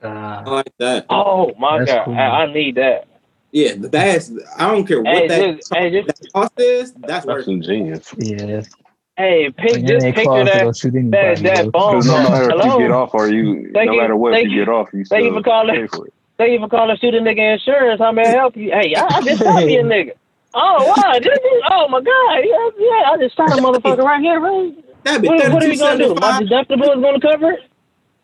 [0.02, 1.06] I Ah, like that.
[1.08, 2.14] Oh my That's god, cool.
[2.16, 3.06] I, I need that.
[3.52, 6.94] Yeah, that's I don't care what Hey, that, just, hey, just that cost is.
[6.94, 7.48] That's That's worth.
[7.48, 7.52] it.
[7.52, 8.12] ingenious.
[8.18, 8.64] yeah.
[9.18, 11.72] hey, pick Like, just picture that that'll that anybody, that though.
[11.74, 12.32] phone Because no call.
[12.32, 14.90] matter if you get off or you, Thank no matter what, you you- get off,
[14.94, 15.76] you thank you still for calling.
[15.76, 16.14] pay for it.
[16.40, 18.02] They even call a shoot a nigga insurance.
[18.02, 18.72] How may I help you?
[18.72, 20.14] Hey, I, I just shot me a nigga.
[20.54, 21.14] Oh wow!
[21.20, 22.40] This is, oh my god!
[22.44, 24.40] Yeah, yeah, I just shot a motherfucker right here.
[24.40, 24.74] Right?
[25.04, 26.16] That'd be What, what are thirty we gonna do?
[26.16, 26.42] My five.
[26.44, 27.60] deductible is gonna cover it.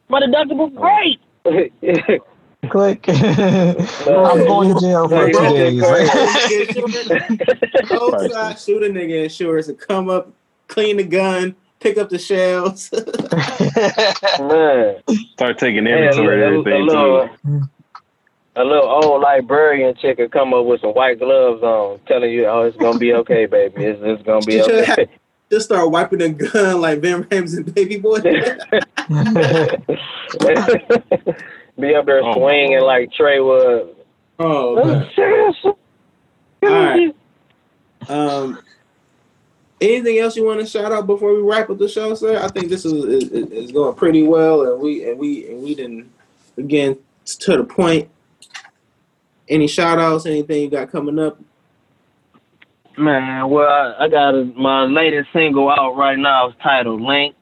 [0.09, 1.19] My deductible, great.
[2.69, 3.05] Click.
[3.09, 5.81] I'm going to jail for two days.
[7.87, 10.33] Go outside, shoot a nigga insurance and come up,
[10.67, 12.91] clean the gun, pick up the shells.
[14.39, 14.95] Man,
[15.33, 16.97] Start taking inventory a, of everything too.
[16.97, 17.27] Uh,
[18.57, 22.45] a little old librarian chick could come up with some white gloves on, telling you,
[22.47, 23.85] "Oh, it's gonna be okay, baby.
[23.85, 25.07] It's, it's gonna be You have- okay."
[25.49, 28.19] Just start wiping the gun like Ving Rhames and Baby Boy.
[31.79, 33.87] be up there Oh, swinging like Trey was.
[34.39, 35.09] oh Oh, man.
[35.15, 35.55] serious?
[36.61, 37.15] right.
[38.09, 38.59] Um,
[39.79, 42.39] anything else you want to shout out before we wrap up the show, sir?
[42.43, 45.75] I think this is is, is going pretty well, and we and we and we
[45.75, 46.11] didn't
[46.57, 48.09] again to the point.
[49.49, 50.25] Any shout outs?
[50.25, 51.39] Anything you got coming up?
[52.97, 56.47] Man, well, I, I got a, my latest single out right now.
[56.47, 57.35] It's titled Link.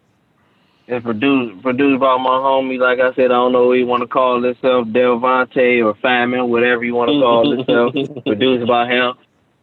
[0.87, 2.77] It's produced produced by my homie.
[2.77, 6.49] Like I said, I don't know what you want to call himself, Delvante or Famine,
[6.49, 7.93] whatever you want to call himself.
[8.25, 9.13] produced by him.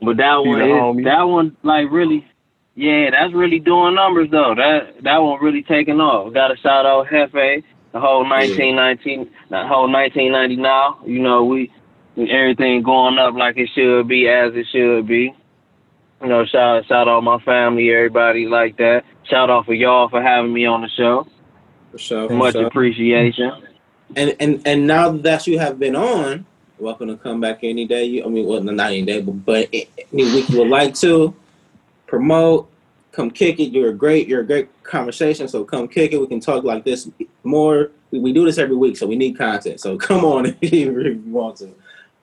[0.01, 2.26] But that one, is, that one, like really,
[2.74, 4.55] yeah, that's really doing numbers though.
[4.57, 6.34] That that one really taking off.
[6.34, 7.62] Got to shout out Hefe,
[7.93, 10.99] the whole 1919, the whole 1990 now.
[11.07, 11.70] You know, we
[12.16, 15.34] everything going up like it should be, as it should be.
[16.20, 19.04] You know, shout shout out my family, everybody like that.
[19.24, 21.26] Shout out for y'all for having me on the show.
[21.90, 22.30] For sure.
[22.30, 22.66] Much sure.
[22.66, 23.52] appreciation.
[24.14, 26.46] And and and now that you have been on,
[26.78, 28.04] welcome to come back any day.
[28.04, 31.34] You, I mean, well, not any day, but but any week you would like to
[32.06, 32.68] promote.
[33.12, 33.72] Come kick it.
[33.72, 34.28] You're a great.
[34.28, 35.48] You're a great conversation.
[35.48, 36.18] So come kick it.
[36.18, 37.10] We can talk like this
[37.42, 37.90] more.
[38.10, 39.80] We, we do this every week, so we need content.
[39.80, 41.74] So come on if you want to.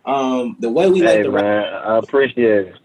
[0.09, 2.75] Um, the way we like Hey to wrap man, I appreciate it.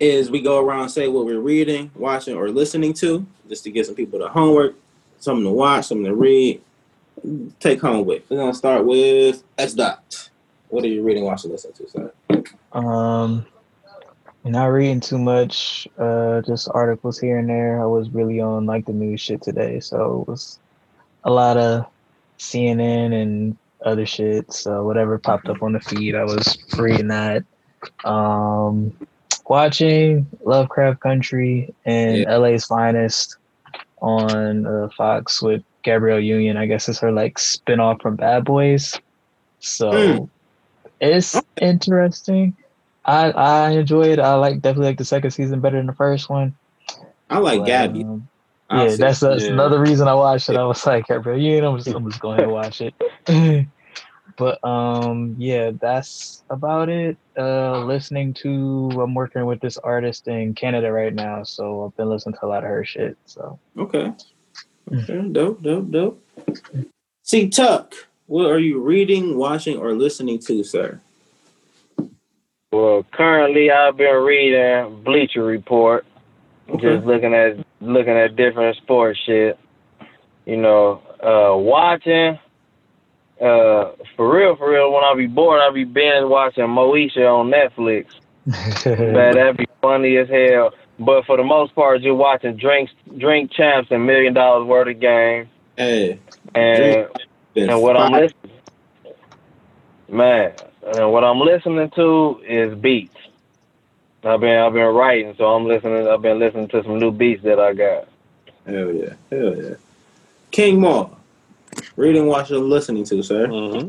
[0.00, 3.70] is we go around and say what we're reading, watching, or listening to, just to
[3.70, 4.74] get some people to homework,
[5.18, 6.62] something to watch, something to read,
[7.58, 8.22] take home with.
[8.30, 10.30] We're gonna start with S dot.
[10.70, 12.12] What are you reading, watching, listening to, sir?
[12.72, 13.44] Um,
[14.42, 15.86] not reading too much.
[15.98, 17.82] Uh, just articles here and there.
[17.82, 20.58] I was really on like the news shit today, so it was
[21.24, 21.84] a lot of
[22.38, 24.52] CNN and other shit.
[24.52, 27.44] So whatever popped up on the feed, I was reading that.
[28.04, 28.96] Um,
[29.48, 32.36] watching Lovecraft Country and Yeah.
[32.36, 33.36] LA's Finest
[34.00, 36.56] on uh, Fox with Gabrielle Union.
[36.56, 38.98] I guess it's her like spin-off from Bad Boys.
[39.60, 40.30] So Mm.
[41.00, 42.56] it's interesting.
[43.04, 44.18] I I enjoy it.
[44.18, 46.54] I like definitely like the second season better than the first one.
[47.28, 48.04] I like But, Gabby.
[48.04, 48.28] um,
[48.72, 49.52] yeah, say that's, that's Yeah.
[49.52, 50.56] another reason I watched it.
[50.56, 52.94] I was like, Gabrielle Union, I'm just, I'm just going to watch it.
[54.36, 57.16] but um, yeah, that's about it.
[57.38, 62.08] Uh, listening to, I'm working with this artist in Canada right now, so I've been
[62.08, 63.16] listening to a lot of her shit.
[63.26, 64.12] So Okay.
[64.92, 65.28] Okay.
[65.32, 66.24] Dope, dope, dope.
[67.22, 67.94] See, Tuck,
[68.26, 71.00] what are you reading, watching, or listening to, sir?
[72.72, 76.04] Well, currently I've been reading Bleacher Report,
[76.68, 76.94] Okay.
[76.96, 79.58] just looking at looking at different sports shit.
[80.46, 82.38] You know, uh, watching.
[83.40, 84.92] Uh, for real, for real.
[84.92, 88.06] When I be bored, I be binge watching Moesha on Netflix.
[88.86, 90.72] Man, that'd be funny as hell.
[90.98, 95.00] But for the most part, just watching Drink Drink Champs and Million Dollaz Worth of
[95.00, 95.48] Game.
[95.76, 96.18] Hey,
[96.54, 97.08] And
[97.56, 98.60] and what I'm five- listening,
[100.10, 100.52] man,
[100.96, 103.16] and what I'm listening to is beats.
[104.22, 106.06] I've been I've been writing, so I'm listening.
[106.06, 108.08] I've been listening to some new beats that I got.
[108.66, 109.74] Hell yeah, hell yeah.
[110.50, 111.16] King Maul,
[111.96, 113.46] reading, watching, or listening to, sir.
[113.46, 113.88] Mm-hmm.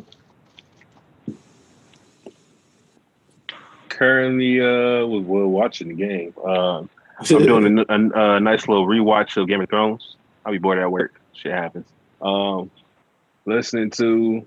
[3.89, 6.34] Currently, uh, we're, we're watching the game.
[6.43, 10.15] Um, I'm doing a, a, a nice little rewatch of Game of Thrones.
[10.45, 11.19] I'll be bored at work.
[11.34, 11.88] Shit happens.
[12.21, 12.71] Um,
[13.45, 14.45] listening to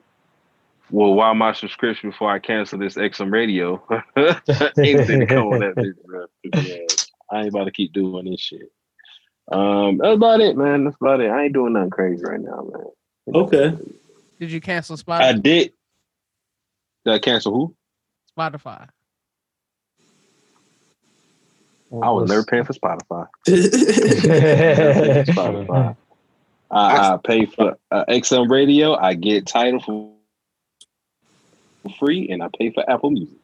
[0.91, 3.83] well, why my subscription before I cancel this XM radio?
[4.79, 6.27] Anything to come on that bitch, bro.
[6.45, 6.87] Yeah,
[7.31, 8.71] I ain't about to keep doing this shit.
[9.51, 10.85] Um, that's about it, man.
[10.85, 11.31] That's about it.
[11.31, 12.87] I ain't doing nothing crazy right now, man.
[13.35, 13.77] Okay.
[14.39, 15.21] Did you cancel Spotify?
[15.21, 15.73] I did.
[17.05, 17.75] Did I cancel who?
[18.37, 18.89] Spotify.
[22.03, 23.29] I was never paying for Spotify.
[25.27, 25.97] Spotify.
[26.71, 28.97] I, I pay for uh, XM Radio.
[28.97, 30.14] I get Tidal for
[31.91, 33.39] free, and I pay for Apple Music.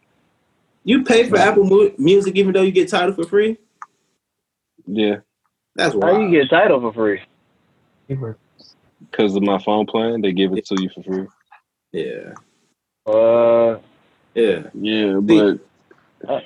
[0.84, 3.58] You pay for Apple Mu- Music even though you get Tidal for free?
[4.86, 5.16] Yeah,
[5.74, 6.12] That's why.
[6.14, 7.20] How you get Tidal for free?
[8.08, 11.26] because of my phone plan, they give it to you for free.
[11.92, 12.34] yeah,
[13.06, 13.78] Uh,
[14.34, 14.68] yeah.
[14.74, 15.58] Yeah, but
[16.28, 16.40] Uh,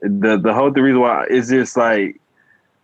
[0.00, 2.20] the the whole the reason why is just like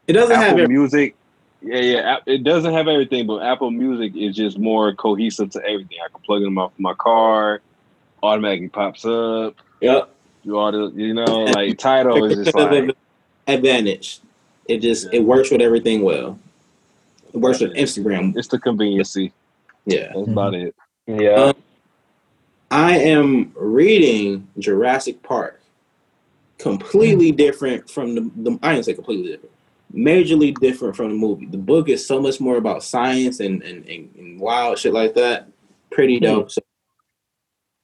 [0.06, 1.16] It doesn't have Apple every- Music.
[1.64, 2.16] Yeah, yeah.
[2.26, 5.98] It doesn't have everything, but Apple Music is just more cohesive to everything.
[6.04, 7.60] I can plug it in my my car,
[8.22, 9.56] automatically pops up.
[9.80, 10.08] Yep.
[10.44, 12.96] You ought to, you know, like Tidal is just like
[13.46, 14.20] advantage.
[14.68, 16.38] It just it works with everything well.
[17.32, 18.36] It works with Instagram.
[18.36, 19.32] it's the conveniency.
[19.84, 20.12] Yeah.
[20.14, 20.74] That's about it.
[21.06, 21.30] yeah.
[21.30, 21.54] Um,
[22.70, 25.60] I am reading Jurassic Park.
[26.58, 29.54] Completely different from the, the I didn't say completely different.
[29.92, 31.46] Majorly different from the movie.
[31.46, 35.14] The book is so much more about science and and, and, and wild shit like
[35.14, 35.48] that.
[35.90, 36.50] Pretty dope.
[36.50, 36.62] So,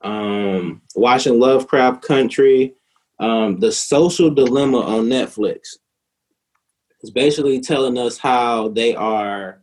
[0.02, 2.74] um watching Lovecraft Country,
[3.18, 5.76] um, The Social Dilemma on Netflix.
[7.00, 9.62] It's basically telling us how they are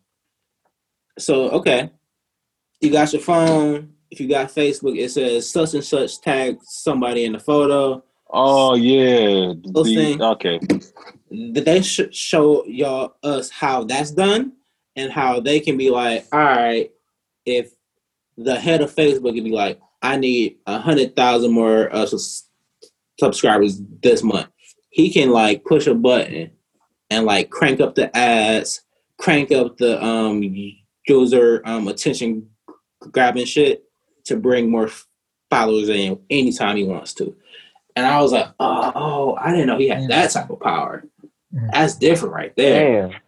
[1.17, 1.91] so okay.
[2.81, 7.25] You got your phone, if you got Facebook, it says such and such tag somebody
[7.25, 8.03] in the photo.
[8.29, 9.53] Oh yeah.
[9.63, 10.59] The- okay.
[11.31, 14.53] They should show y'all us how that's done
[14.95, 16.91] and how they can be like, all right,
[17.45, 17.71] if
[18.37, 22.47] the head of Facebook can be like, I need a hundred thousand more uh, sus-
[23.19, 24.47] subscribers this month.
[24.89, 26.51] He can like push a button
[27.09, 28.81] and like crank up the ads,
[29.17, 30.41] crank up the um
[31.07, 32.49] user um attention
[33.11, 33.83] grabbing shit
[34.25, 34.89] to bring more
[35.49, 37.35] followers in anytime he wants to.
[37.95, 41.05] And I was like, oh, oh I didn't know he had that type of power.
[41.71, 43.07] That's different right there.
[43.09, 43.19] Damn.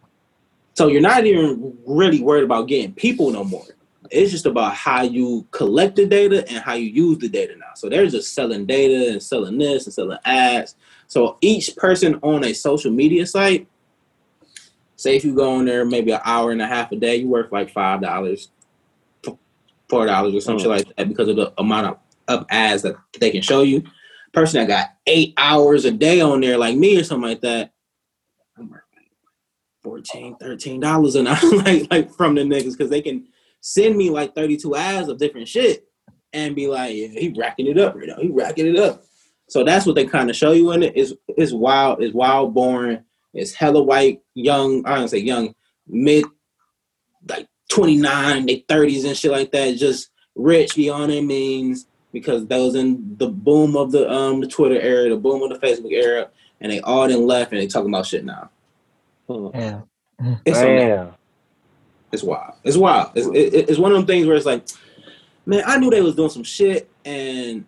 [0.74, 3.64] So you're not even really worried about getting people no more.
[4.10, 7.72] It's just about how you collect the data and how you use the data now.
[7.74, 10.76] So they're just selling data and selling this and selling ads.
[11.06, 13.66] So each person on a social media site,
[14.96, 17.28] say if you go on there maybe an hour and a half a day, you
[17.28, 18.50] work like five dollars,
[19.88, 20.70] four dollars or something oh.
[20.70, 21.98] like that because of the amount of,
[22.28, 23.82] of ads that they can show you.
[24.32, 27.72] Person that got eight hours a day on there like me or something like that,
[28.58, 28.84] I'm working
[29.82, 33.26] 14 13 dollars an hour like like from the niggas because they can
[33.60, 35.86] send me like 32 ads of different shit
[36.32, 39.02] and be like yeah, he racking it up right now he racking it up
[39.48, 42.54] so that's what they kind of show you in it is it's wild it's wild
[42.54, 43.04] born.
[43.34, 45.54] it's hella white young i don't say young
[45.86, 46.24] mid
[47.28, 52.58] like 29 they 30s and shit like that just rich beyond their means because that
[52.58, 55.92] was in the boom of the um the twitter era the boom of the facebook
[55.92, 56.28] era
[56.60, 58.50] and they all then left and they talking about shit now.
[59.28, 59.80] Yeah.
[60.44, 60.60] It's.
[60.60, 61.14] Damn.
[62.12, 62.54] It's wild.
[62.64, 63.12] It's wild.
[63.14, 64.66] It's, it, it's one of them things where it's like,
[65.46, 67.64] man, I knew they was doing some shit, and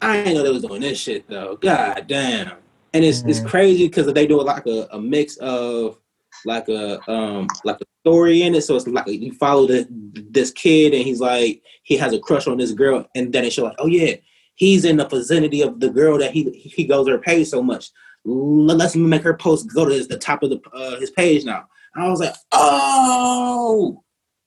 [0.00, 1.56] I didn't know they was doing this shit though.
[1.56, 2.52] God damn.
[2.94, 3.48] And it's it's Mhm.
[3.48, 5.98] crazy because they do a like a, a mix of
[6.44, 8.62] like a um like a story in it.
[8.62, 9.86] So it's like you follow the
[10.30, 13.50] this kid and he's like he has a crush on this girl, and then they
[13.50, 14.14] show like, oh yeah,
[14.54, 17.62] he's in the vicinity of the girl that he he goes to her page so
[17.62, 17.90] much.
[18.24, 21.44] Let- Let's make her post go to his, the top of the uh, his page
[21.44, 21.66] now.
[21.98, 24.04] And I was like, oh,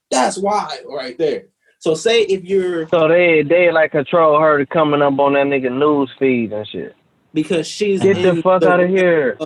[0.10, 1.48] that's why right there.
[1.80, 5.48] So say if you're So they they like control her to coming up on that
[5.48, 6.96] nigga news feed and shit.
[7.34, 9.38] because she's Get the in fuck out of here.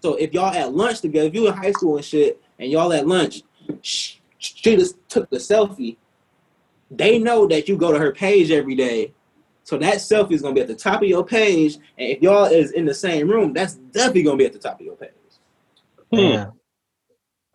[0.00, 2.92] So if y'all at lunch together, if you in high school and shit, and y'all
[2.92, 3.42] at lunch,
[3.82, 5.96] sh- she just took the selfie.
[6.88, 9.12] They know that you go to her page every day,
[9.64, 11.78] so that selfie is gonna be at the top of your page.
[11.98, 14.78] And if y'all is in the same room, that's definitely gonna be at the top
[14.78, 15.10] of your page.
[16.12, 16.18] Hmm.
[16.18, 16.50] Yeah.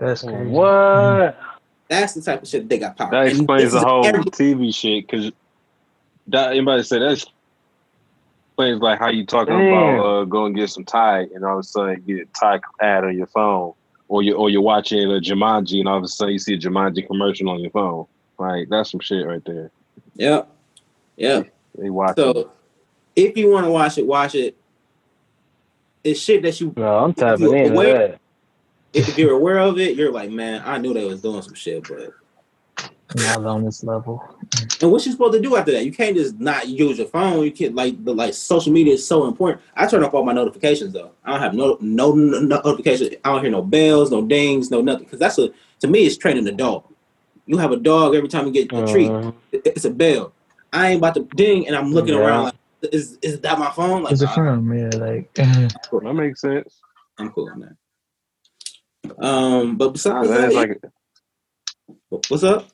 [0.04, 0.45] That's crazy.
[0.49, 1.39] What?
[1.88, 3.12] That's the type of shit they got power.
[3.12, 5.08] That explains the whole every- TV shit.
[5.08, 5.32] Because
[6.28, 9.74] that anybody say that explains like how you talking Damn.
[9.74, 13.04] about uh, going get some Thai, and all of a sudden get a Thai ad
[13.04, 13.74] on your phone,
[14.08, 16.58] or you or you're watching a Jumanji, and all of a sudden you see a
[16.60, 18.06] Jumanji commercial on your phone.
[18.39, 19.72] Like that's some shit right there.
[20.16, 20.49] Yep.
[21.18, 21.54] Yep.
[21.78, 22.16] They watch.
[22.16, 22.51] So
[23.16, 24.56] if you want to watch it, watch it.
[26.04, 28.20] It's shit that you No, I'm tapping you into aware- that.
[28.93, 31.87] If you're aware of it, you're like, man, I knew they was doing some shit,
[31.87, 32.13] but
[33.15, 34.23] Not on this level.
[34.81, 35.85] And what you supposed to do after that?
[35.85, 37.43] You can't just not use your phone.
[37.43, 39.61] You can't like the like social media is so important.
[39.75, 41.11] I turn off all my notifications though.
[41.23, 43.15] I don't have no no, no notifications.
[43.23, 45.05] I don't hear no bells, no dings, no nothing.
[45.05, 45.49] Because that's a
[45.81, 46.85] to me it's training a dog.
[47.45, 49.31] You have a dog every time you get a treat, uh-huh.
[49.51, 50.33] it- it's a bell.
[50.71, 52.21] I ain't about to ding and I'm looking Yeah.
[52.21, 52.55] around like
[52.91, 54.03] is is that my phone?
[54.03, 54.73] Like Where's it nah, from?
[54.73, 56.81] Yeah, like that makes sense.
[57.19, 57.75] I'm cool on that.
[59.20, 60.82] Um, but besides That that, is like
[62.30, 62.68] what's up?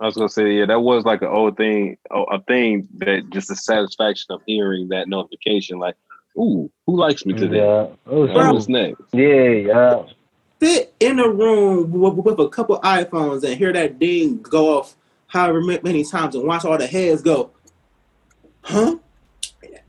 [0.00, 3.30] I was gonna say, yeah, that was like an old thing, a a thing that
[3.30, 5.96] just the satisfaction of hearing that notification, like,
[6.38, 7.58] ooh, who likes me today?
[7.58, 7.86] Yeah.
[8.06, 9.00] Oh, What's next?
[9.12, 10.02] yeah, yeah.
[10.60, 14.94] sit in a room with, with a couple iPhones and hear that ding go off
[15.28, 17.50] however many times and watch all the heads go,
[18.62, 18.96] huh?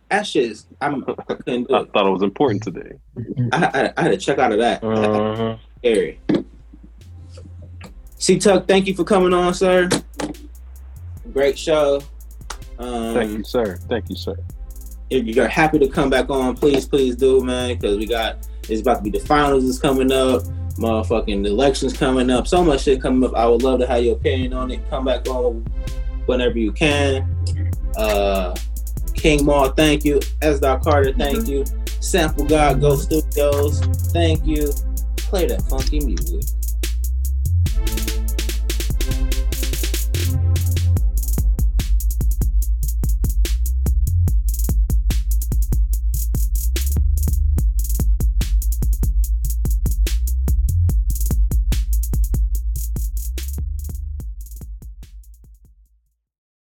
[0.09, 2.93] That shit is, I'm, I couldn't do I thought it was important today.
[3.51, 4.81] I, I, I had to check out of that.
[4.81, 5.59] Mhm.
[5.87, 6.19] Scary.
[8.19, 9.87] CTuck, thank you for coming on, sir.
[11.31, 12.01] Great show.
[12.79, 13.77] Um, Thank you, sir.
[13.87, 14.35] Thank you, sir.
[15.09, 18.81] if you're happy to come back on, please, please do, man, because we got it's
[18.81, 20.41] about to be the finals is coming up,
[20.77, 23.35] motherfucking elections coming up, so much shit coming up.
[23.35, 24.81] I would love to have your opinion on it.
[24.89, 25.65] Come back on
[26.25, 27.33] whenever you can.
[27.95, 28.53] Uh
[29.13, 30.19] King Maul, thank you.
[30.41, 30.59] S.
[30.59, 31.63] Dot Carter, thank you.
[31.99, 33.79] Sample God Go Studios,
[34.11, 34.71] thank you.
[35.27, 36.56] Play that funky music.